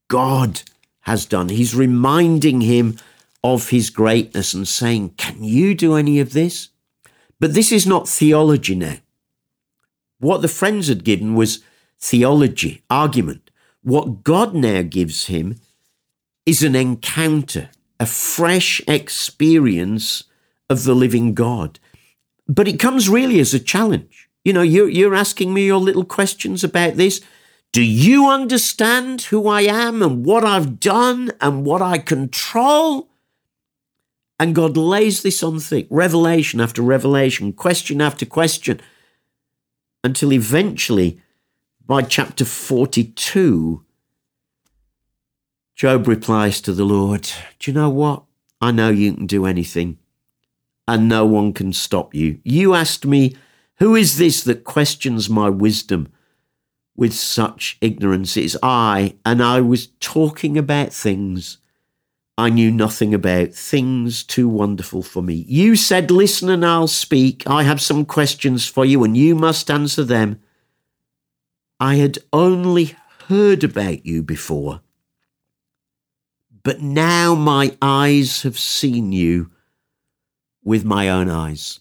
God 0.08 0.62
has 1.02 1.24
done. 1.24 1.48
He's 1.48 1.76
reminding 1.76 2.62
him 2.62 2.98
of 3.44 3.68
his 3.68 3.90
greatness 3.90 4.54
and 4.54 4.66
saying, 4.66 5.10
Can 5.10 5.44
you 5.44 5.72
do 5.72 5.94
any 5.94 6.18
of 6.18 6.32
this? 6.32 6.70
But 7.38 7.54
this 7.54 7.70
is 7.70 7.86
not 7.86 8.08
theology 8.08 8.74
now. 8.74 8.96
What 10.18 10.42
the 10.42 10.48
friends 10.48 10.88
had 10.88 11.04
given 11.04 11.36
was 11.36 11.62
theology, 12.00 12.82
argument. 12.90 13.41
What 13.82 14.22
God 14.22 14.54
now 14.54 14.82
gives 14.82 15.26
him 15.26 15.60
is 16.46 16.62
an 16.62 16.74
encounter, 16.74 17.70
a 17.98 18.06
fresh 18.06 18.80
experience 18.86 20.24
of 20.70 20.84
the 20.84 20.94
living 20.94 21.34
God. 21.34 21.78
But 22.48 22.68
it 22.68 22.80
comes 22.80 23.08
really 23.08 23.40
as 23.40 23.54
a 23.54 23.60
challenge. 23.60 24.28
You 24.44 24.52
know, 24.52 24.62
you're, 24.62 24.88
you're 24.88 25.14
asking 25.14 25.54
me 25.54 25.66
your 25.66 25.78
little 25.78 26.04
questions 26.04 26.64
about 26.64 26.94
this. 26.94 27.20
Do 27.72 27.82
you 27.82 28.28
understand 28.28 29.22
who 29.22 29.48
I 29.48 29.62
am 29.62 30.02
and 30.02 30.24
what 30.26 30.44
I've 30.44 30.78
done 30.78 31.32
and 31.40 31.64
what 31.64 31.80
I 31.80 31.98
control? 31.98 33.08
And 34.38 34.54
God 34.54 34.76
lays 34.76 35.22
this 35.22 35.42
on 35.42 35.60
thick, 35.60 35.86
revelation 35.88 36.60
after 36.60 36.82
revelation, 36.82 37.52
question 37.52 38.00
after 38.00 38.26
question, 38.26 38.80
until 40.02 40.32
eventually 40.32 41.20
by 41.86 42.02
chapter 42.02 42.44
42, 42.44 43.84
Job 45.74 46.06
replies 46.06 46.60
to 46.60 46.72
the 46.72 46.84
Lord, 46.84 47.28
Do 47.58 47.70
you 47.70 47.74
know 47.74 47.90
what? 47.90 48.24
I 48.60 48.70
know 48.70 48.90
you 48.90 49.14
can 49.14 49.26
do 49.26 49.46
anything, 49.46 49.98
and 50.86 51.08
no 51.08 51.26
one 51.26 51.52
can 51.52 51.72
stop 51.72 52.14
you. 52.14 52.38
You 52.44 52.74
asked 52.74 53.04
me, 53.04 53.36
Who 53.76 53.96
is 53.96 54.18
this 54.18 54.44
that 54.44 54.64
questions 54.64 55.28
my 55.28 55.48
wisdom 55.48 56.12
with 56.94 57.14
such 57.14 57.78
ignorance? 57.80 58.36
It's 58.36 58.56
I, 58.62 59.16
and 59.26 59.42
I 59.42 59.60
was 59.60 59.88
talking 59.98 60.56
about 60.56 60.92
things 60.92 61.58
I 62.38 62.48
knew 62.48 62.70
nothing 62.70 63.12
about, 63.12 63.52
things 63.52 64.22
too 64.22 64.48
wonderful 64.48 65.02
for 65.02 65.22
me. 65.22 65.44
You 65.48 65.76
said, 65.76 66.10
Listen 66.10 66.48
and 66.48 66.64
I'll 66.64 66.86
speak. 66.86 67.42
I 67.46 67.64
have 67.64 67.80
some 67.80 68.04
questions 68.04 68.66
for 68.66 68.84
you, 68.84 69.02
and 69.04 69.16
you 69.16 69.34
must 69.34 69.70
answer 69.70 70.04
them. 70.04 70.40
I 71.82 71.96
had 71.96 72.18
only 72.32 72.94
heard 73.26 73.64
about 73.64 74.06
you 74.06 74.22
before, 74.22 74.82
but 76.62 76.80
now 76.80 77.34
my 77.34 77.76
eyes 77.82 78.42
have 78.42 78.56
seen 78.56 79.10
you 79.10 79.50
with 80.62 80.84
my 80.84 81.08
own 81.08 81.28
eyes. 81.28 81.80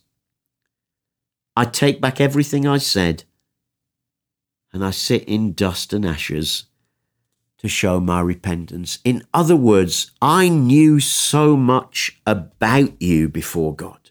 I 1.56 1.66
take 1.66 2.02
back 2.02 2.20
everything 2.20 2.66
I 2.66 2.80
said, 2.80 3.26
and 4.74 4.84
I 4.84 4.90
sit 4.90 5.24
in 5.26 5.54
dust 5.54 5.94
and 5.94 6.04
ashes 6.04 6.66
to 7.60 7.68
show 7.68 8.00
my 8.00 8.22
repentance. 8.22 8.98
In 9.04 9.22
other 9.36 9.56
words, 9.56 10.10
I 10.20 10.50
knew 10.50 11.00
so 11.00 11.56
much 11.56 12.20
about 12.26 13.00
you 13.00 13.30
before 13.30 13.76
God. 13.76 14.10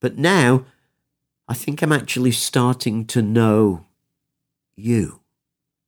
But 0.00 0.16
now, 0.16 0.64
I 1.50 1.54
think 1.54 1.82
I'm 1.82 1.90
actually 1.90 2.30
starting 2.30 3.04
to 3.06 3.20
know 3.20 3.86
you. 4.76 5.22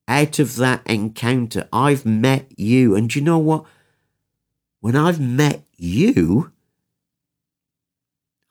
Out 0.08 0.40
of 0.40 0.56
that 0.56 0.84
encounter, 0.88 1.68
I've 1.72 2.04
met 2.04 2.46
you. 2.58 2.96
And 2.96 3.14
you 3.14 3.22
know 3.22 3.38
what? 3.38 3.64
When 4.80 4.96
I've 4.96 5.20
met 5.20 5.62
you, 5.76 6.50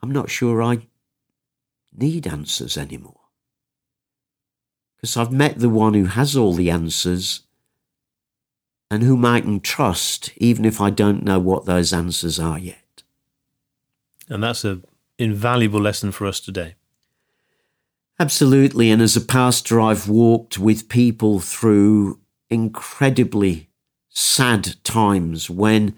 I'm 0.02 0.10
not 0.10 0.30
sure 0.30 0.62
I 0.62 0.86
need 1.94 2.26
answers 2.26 2.78
anymore 2.78 3.20
because 4.96 5.18
I've 5.18 5.30
met 5.30 5.58
the 5.58 5.68
one 5.68 5.92
who 5.92 6.06
has 6.06 6.34
all 6.34 6.54
the 6.54 6.70
answers 6.70 7.42
and 8.90 9.02
whom 9.02 9.26
I 9.26 9.42
can 9.42 9.60
trust, 9.60 10.32
even 10.38 10.64
if 10.64 10.80
I 10.80 10.88
don't 10.88 11.24
know 11.24 11.38
what 11.38 11.66
those 11.66 11.92
answers 11.92 12.38
are 12.40 12.58
yet. 12.58 13.02
And 14.30 14.42
that's 14.42 14.64
an 14.64 14.86
invaluable 15.18 15.80
lesson 15.82 16.10
for 16.10 16.26
us 16.26 16.40
today. 16.40 16.76
Absolutely. 18.18 18.90
And 18.90 19.02
as 19.02 19.16
a 19.16 19.20
pastor, 19.20 19.80
I've 19.80 20.08
walked 20.08 20.58
with 20.58 20.88
people 20.88 21.40
through 21.40 22.20
incredibly 22.50 23.70
sad 24.10 24.76
times 24.84 25.48
when, 25.48 25.96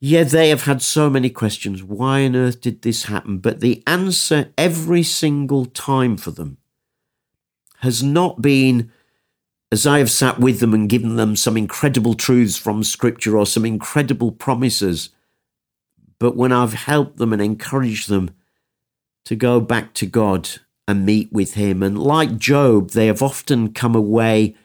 yeah, 0.00 0.24
they 0.24 0.48
have 0.48 0.64
had 0.64 0.82
so 0.82 1.08
many 1.08 1.30
questions. 1.30 1.82
Why 1.82 2.24
on 2.24 2.36
earth 2.36 2.60
did 2.60 2.82
this 2.82 3.04
happen? 3.04 3.38
But 3.38 3.60
the 3.60 3.82
answer 3.86 4.52
every 4.58 5.02
single 5.02 5.66
time 5.66 6.16
for 6.16 6.32
them 6.32 6.58
has 7.80 8.02
not 8.02 8.42
been, 8.42 8.90
as 9.70 9.86
I 9.86 9.98
have 9.98 10.10
sat 10.10 10.40
with 10.40 10.58
them 10.58 10.74
and 10.74 10.88
given 10.88 11.16
them 11.16 11.36
some 11.36 11.56
incredible 11.56 12.14
truths 12.14 12.56
from 12.56 12.82
Scripture 12.82 13.38
or 13.38 13.46
some 13.46 13.64
incredible 13.64 14.32
promises, 14.32 15.10
but 16.18 16.36
when 16.36 16.50
I've 16.50 16.74
helped 16.74 17.18
them 17.18 17.32
and 17.32 17.40
encouraged 17.40 18.08
them 18.08 18.32
to 19.26 19.36
go 19.36 19.60
back 19.60 19.94
to 19.94 20.06
God 20.06 20.48
and 20.88 21.06
meet 21.06 21.32
with 21.32 21.54
Him. 21.54 21.84
And 21.84 21.96
like 21.96 22.38
Job, 22.38 22.90
they 22.90 23.06
have 23.06 23.22
often 23.22 23.72
come 23.72 23.94
away 23.94 24.56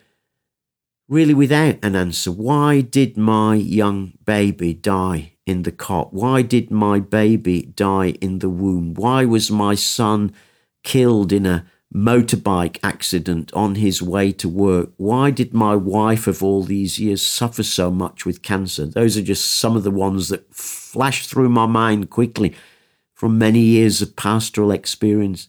really 1.08 1.34
without 1.34 1.76
an 1.84 1.94
answer. 1.94 2.32
Why 2.32 2.80
did 2.80 3.16
my 3.16 3.54
young 3.54 4.14
baby 4.24 4.74
die 4.74 5.34
in 5.46 5.62
the 5.62 5.70
cot? 5.70 6.12
Why 6.12 6.42
did 6.42 6.72
my 6.72 6.98
baby 6.98 7.62
die 7.62 8.16
in 8.20 8.40
the 8.40 8.48
womb? 8.48 8.94
Why 8.94 9.24
was 9.24 9.50
my 9.52 9.76
son 9.76 10.32
killed 10.82 11.32
in 11.32 11.46
a 11.46 11.66
motorbike 11.94 12.78
accident 12.82 13.52
on 13.54 13.76
his 13.76 14.02
way 14.02 14.32
to 14.32 14.48
work. 14.48 14.90
Why 14.96 15.30
did 15.30 15.54
my 15.54 15.76
wife 15.76 16.26
of 16.26 16.42
all 16.42 16.64
these 16.64 16.98
years 16.98 17.22
suffer 17.22 17.62
so 17.62 17.90
much 17.90 18.26
with 18.26 18.42
cancer? 18.42 18.84
Those 18.84 19.16
are 19.16 19.22
just 19.22 19.54
some 19.54 19.76
of 19.76 19.84
the 19.84 19.92
ones 19.92 20.28
that 20.28 20.52
flashed 20.52 21.30
through 21.30 21.50
my 21.50 21.66
mind 21.66 22.10
quickly 22.10 22.54
from 23.14 23.38
many 23.38 23.60
years 23.60 24.02
of 24.02 24.16
pastoral 24.16 24.72
experience. 24.72 25.48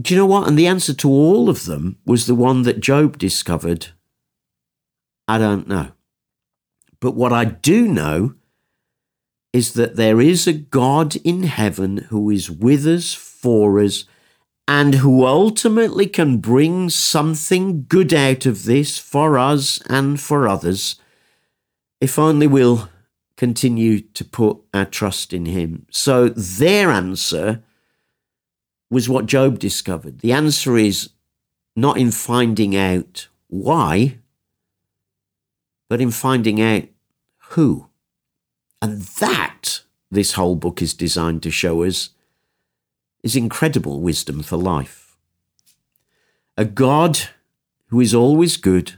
Do 0.00 0.14
you 0.14 0.20
know 0.20 0.26
what? 0.26 0.46
And 0.46 0.58
the 0.58 0.66
answer 0.66 0.94
to 0.94 1.08
all 1.08 1.48
of 1.48 1.64
them 1.64 1.98
was 2.06 2.26
the 2.26 2.34
one 2.34 2.62
that 2.62 2.80
Job 2.80 3.18
discovered. 3.18 3.88
I 5.26 5.38
don't 5.38 5.66
know. 5.66 5.92
But 7.00 7.14
what 7.14 7.32
I 7.32 7.44
do 7.44 7.88
know 7.88 8.34
is 9.52 9.74
that 9.74 9.96
there 9.96 10.20
is 10.20 10.46
a 10.46 10.52
God 10.52 11.16
in 11.16 11.44
heaven 11.44 11.98
who 12.10 12.30
is 12.30 12.50
with 12.50 12.86
us, 12.86 13.14
for 13.14 13.80
us, 13.80 14.04
and 14.68 14.96
who 14.96 15.24
ultimately 15.24 16.06
can 16.06 16.38
bring 16.38 16.90
something 16.90 17.84
good 17.88 18.12
out 18.12 18.46
of 18.46 18.64
this 18.64 18.98
for 18.98 19.38
us 19.38 19.80
and 19.88 20.20
for 20.20 20.46
others, 20.46 20.96
if 22.00 22.18
only 22.18 22.46
we'll 22.46 22.88
continue 23.36 24.00
to 24.00 24.24
put 24.24 24.58
our 24.74 24.84
trust 24.84 25.32
in 25.32 25.46
Him. 25.46 25.86
So 25.90 26.28
their 26.28 26.90
answer 26.90 27.62
was 28.90 29.08
what 29.08 29.26
Job 29.26 29.58
discovered. 29.58 30.20
The 30.20 30.32
answer 30.32 30.76
is 30.76 31.10
not 31.76 31.98
in 31.98 32.10
finding 32.10 32.74
out 32.76 33.28
why, 33.48 34.18
but 35.88 36.00
in 36.00 36.10
finding 36.10 36.60
out 36.60 36.84
who. 37.50 37.88
And 38.80 39.02
that, 39.02 39.82
this 40.10 40.32
whole 40.32 40.56
book 40.56 40.80
is 40.80 40.94
designed 40.94 41.42
to 41.42 41.50
show 41.50 41.82
us, 41.82 42.10
is 43.22 43.36
incredible 43.36 44.00
wisdom 44.00 44.42
for 44.42 44.56
life. 44.56 45.16
A 46.56 46.64
God 46.64 47.20
who 47.88 48.00
is 48.00 48.14
always 48.14 48.56
good, 48.56 48.94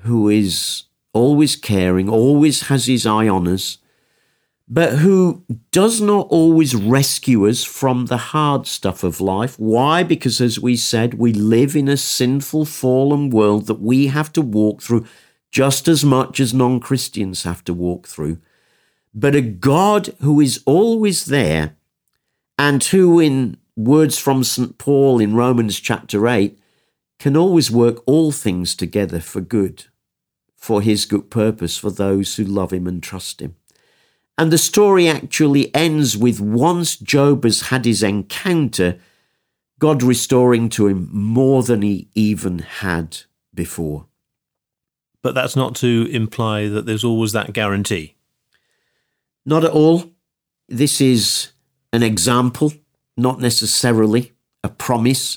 who 0.00 0.28
is 0.28 0.84
always 1.12 1.56
caring, 1.56 2.08
always 2.08 2.62
has 2.68 2.86
his 2.86 3.06
eye 3.06 3.28
on 3.28 3.48
us, 3.48 3.78
but 4.72 4.98
who 4.98 5.44
does 5.72 6.00
not 6.00 6.28
always 6.30 6.76
rescue 6.76 7.48
us 7.48 7.64
from 7.64 8.06
the 8.06 8.16
hard 8.16 8.68
stuff 8.68 9.02
of 9.02 9.20
life. 9.20 9.58
Why? 9.58 10.04
Because, 10.04 10.40
as 10.40 10.60
we 10.60 10.76
said, 10.76 11.14
we 11.14 11.32
live 11.32 11.74
in 11.74 11.88
a 11.88 11.96
sinful, 11.96 12.66
fallen 12.66 13.30
world 13.30 13.66
that 13.66 13.80
we 13.80 14.06
have 14.06 14.32
to 14.34 14.40
walk 14.40 14.80
through 14.80 15.06
just 15.50 15.88
as 15.88 16.04
much 16.04 16.38
as 16.38 16.54
non 16.54 16.78
Christians 16.78 17.42
have 17.42 17.64
to 17.64 17.74
walk 17.74 18.06
through. 18.06 18.38
But 19.12 19.34
a 19.34 19.40
God 19.40 20.14
who 20.20 20.40
is 20.40 20.62
always 20.66 21.24
there 21.24 21.74
and 22.56 22.84
who, 22.84 23.18
in 23.18 23.56
words 23.74 24.18
from 24.18 24.44
St. 24.44 24.78
Paul 24.78 25.18
in 25.18 25.34
Romans 25.34 25.80
chapter 25.80 26.28
8, 26.28 26.56
can 27.18 27.36
always 27.36 27.72
work 27.72 28.04
all 28.06 28.30
things 28.30 28.76
together 28.76 29.18
for 29.18 29.40
good, 29.40 29.86
for 30.54 30.80
his 30.80 31.06
good 31.06 31.28
purpose 31.28 31.76
for 31.76 31.90
those 31.90 32.36
who 32.36 32.44
love 32.44 32.72
him 32.72 32.86
and 32.86 33.02
trust 33.02 33.42
him. 33.42 33.56
And 34.40 34.50
the 34.50 34.56
story 34.56 35.06
actually 35.06 35.72
ends 35.74 36.16
with 36.16 36.40
once 36.40 36.96
Job 36.96 37.44
has 37.44 37.68
had 37.68 37.84
his 37.84 38.02
encounter, 38.02 38.98
God 39.78 40.02
restoring 40.02 40.70
to 40.70 40.86
him 40.86 41.10
more 41.12 41.62
than 41.62 41.82
he 41.82 42.08
even 42.14 42.60
had 42.60 43.18
before. 43.52 44.06
But 45.22 45.34
that's 45.34 45.56
not 45.56 45.74
to 45.76 46.08
imply 46.10 46.68
that 46.68 46.86
there's 46.86 47.04
always 47.04 47.32
that 47.32 47.52
guarantee. 47.52 48.14
Not 49.44 49.62
at 49.62 49.72
all. 49.72 50.10
This 50.70 51.02
is 51.02 51.50
an 51.92 52.02
example, 52.02 52.72
not 53.18 53.40
necessarily 53.40 54.32
a 54.64 54.70
promise. 54.70 55.36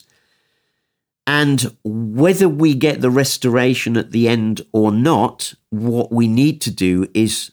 And 1.27 1.75
whether 1.83 2.47
we 2.47 2.73
get 2.73 3.01
the 3.01 3.11
restoration 3.11 3.97
at 3.97 4.11
the 4.11 4.29
end 4.29 4.61
or 4.71 4.93
not, 4.93 5.55
what 5.71 6.09
we 6.09 6.29
need 6.29 6.61
to 6.61 6.71
do 6.71 7.09
is 7.13 7.51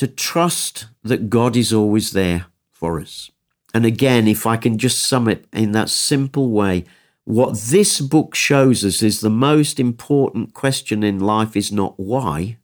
to 0.00 0.08
trust 0.08 0.86
that 1.04 1.28
God 1.28 1.54
is 1.54 1.74
always 1.74 2.12
there 2.12 2.46
for 2.70 2.98
us. 2.98 3.30
And 3.74 3.84
again, 3.84 4.26
if 4.26 4.46
I 4.46 4.56
can 4.56 4.78
just 4.78 5.06
sum 5.06 5.28
it 5.28 5.44
in 5.52 5.72
that 5.72 5.90
simple 5.90 6.48
way, 6.48 6.86
what 7.24 7.58
this 7.58 8.00
book 8.00 8.34
shows 8.34 8.82
us 8.82 9.02
is 9.02 9.20
the 9.20 9.28
most 9.28 9.78
important 9.78 10.54
question 10.54 11.02
in 11.02 11.20
life 11.20 11.54
is 11.54 11.70
not 11.70 12.00
why, 12.00 12.56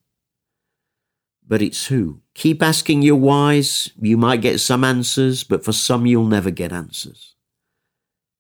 but 1.47 1.61
it's 1.61 1.89
who. 1.89 2.23
Keep 2.33 2.63
asking 2.63 3.03
your 3.03 3.17
whys. 3.17 3.91
You 4.01 4.17
might 4.17 4.41
get 4.41 4.59
some 4.59 4.83
answers, 4.83 5.45
but 5.45 5.63
for 5.63 5.73
some, 5.73 6.07
you'll 6.07 6.25
never 6.25 6.51
get 6.51 6.73
answers. 6.73 7.35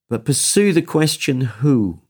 But 0.09 0.24
pursue 0.24 0.72
the 0.72 0.80
question 0.80 1.42
who. 1.42 2.00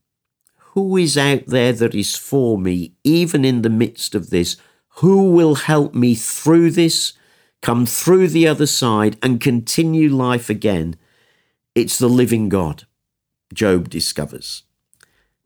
Who 0.71 0.95
is 0.95 1.17
out 1.17 1.47
there 1.47 1.73
that 1.73 1.93
is 1.93 2.15
for 2.15 2.57
me, 2.57 2.93
even 3.03 3.43
in 3.43 3.61
the 3.61 3.69
midst 3.69 4.15
of 4.15 4.29
this? 4.29 4.55
Who 4.99 5.31
will 5.31 5.55
help 5.55 5.93
me 5.93 6.15
through 6.15 6.71
this, 6.71 7.13
come 7.61 7.85
through 7.85 8.29
the 8.29 8.47
other 8.47 8.65
side, 8.65 9.17
and 9.21 9.39
continue 9.39 10.09
life 10.09 10.49
again? 10.49 10.95
It's 11.75 11.99
the 11.99 12.09
living 12.09 12.49
God, 12.49 12.87
Job 13.53 13.89
discovers. 13.89 14.63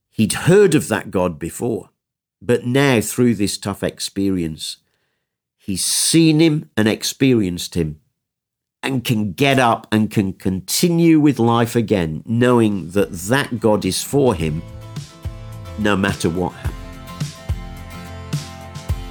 He'd 0.09 0.33
heard 0.33 0.75
of 0.75 0.87
that 0.87 1.11
God 1.11 1.37
before, 1.39 1.89
but 2.41 2.65
now 2.65 3.01
through 3.01 3.35
this 3.35 3.57
tough 3.57 3.83
experience, 3.83 4.77
He's 5.63 5.85
seen 5.85 6.39
him 6.39 6.71
and 6.75 6.87
experienced 6.87 7.75
him 7.75 8.01
and 8.81 9.03
can 9.03 9.33
get 9.33 9.59
up 9.59 9.85
and 9.91 10.09
can 10.09 10.33
continue 10.33 11.19
with 11.19 11.37
life 11.37 11.75
again, 11.75 12.23
knowing 12.25 12.89
that 12.91 13.11
that 13.11 13.59
God 13.59 13.85
is 13.85 14.01
for 14.03 14.33
him 14.33 14.63
no 15.77 15.95
matter 15.95 16.29
what 16.29 16.53
happens. 16.53 16.80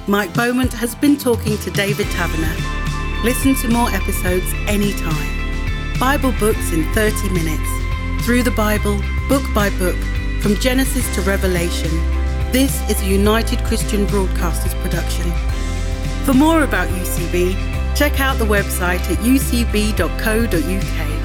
Mike 0.07 0.33
Beaumont 0.33 0.73
has 0.73 0.95
been 0.95 1.15
talking 1.15 1.57
to 1.59 1.71
David 1.71 2.07
Taverner. 2.07 2.55
Listen 3.23 3.53
to 3.55 3.67
more 3.67 3.89
episodes 3.91 4.51
anytime. 4.67 5.99
Bible 5.99 6.33
books 6.39 6.73
in 6.73 6.91
30 6.93 7.29
minutes. 7.29 8.25
Through 8.25 8.43
the 8.43 8.51
Bible, 8.51 8.99
book 9.29 9.43
by 9.53 9.69
book, 9.77 9.95
from 10.41 10.55
Genesis 10.55 11.13
to 11.15 11.21
Revelation. 11.21 11.91
This 12.51 12.81
is 12.89 13.01
a 13.03 13.05
United 13.05 13.63
Christian 13.63 14.07
Broadcasters 14.07 14.73
production. 14.81 15.31
For 16.25 16.33
more 16.33 16.63
about 16.63 16.89
UCB, 16.89 17.95
check 17.95 18.19
out 18.19 18.39
the 18.39 18.45
website 18.45 19.01
at 19.01 19.19
ucb.co.uk. 19.19 21.20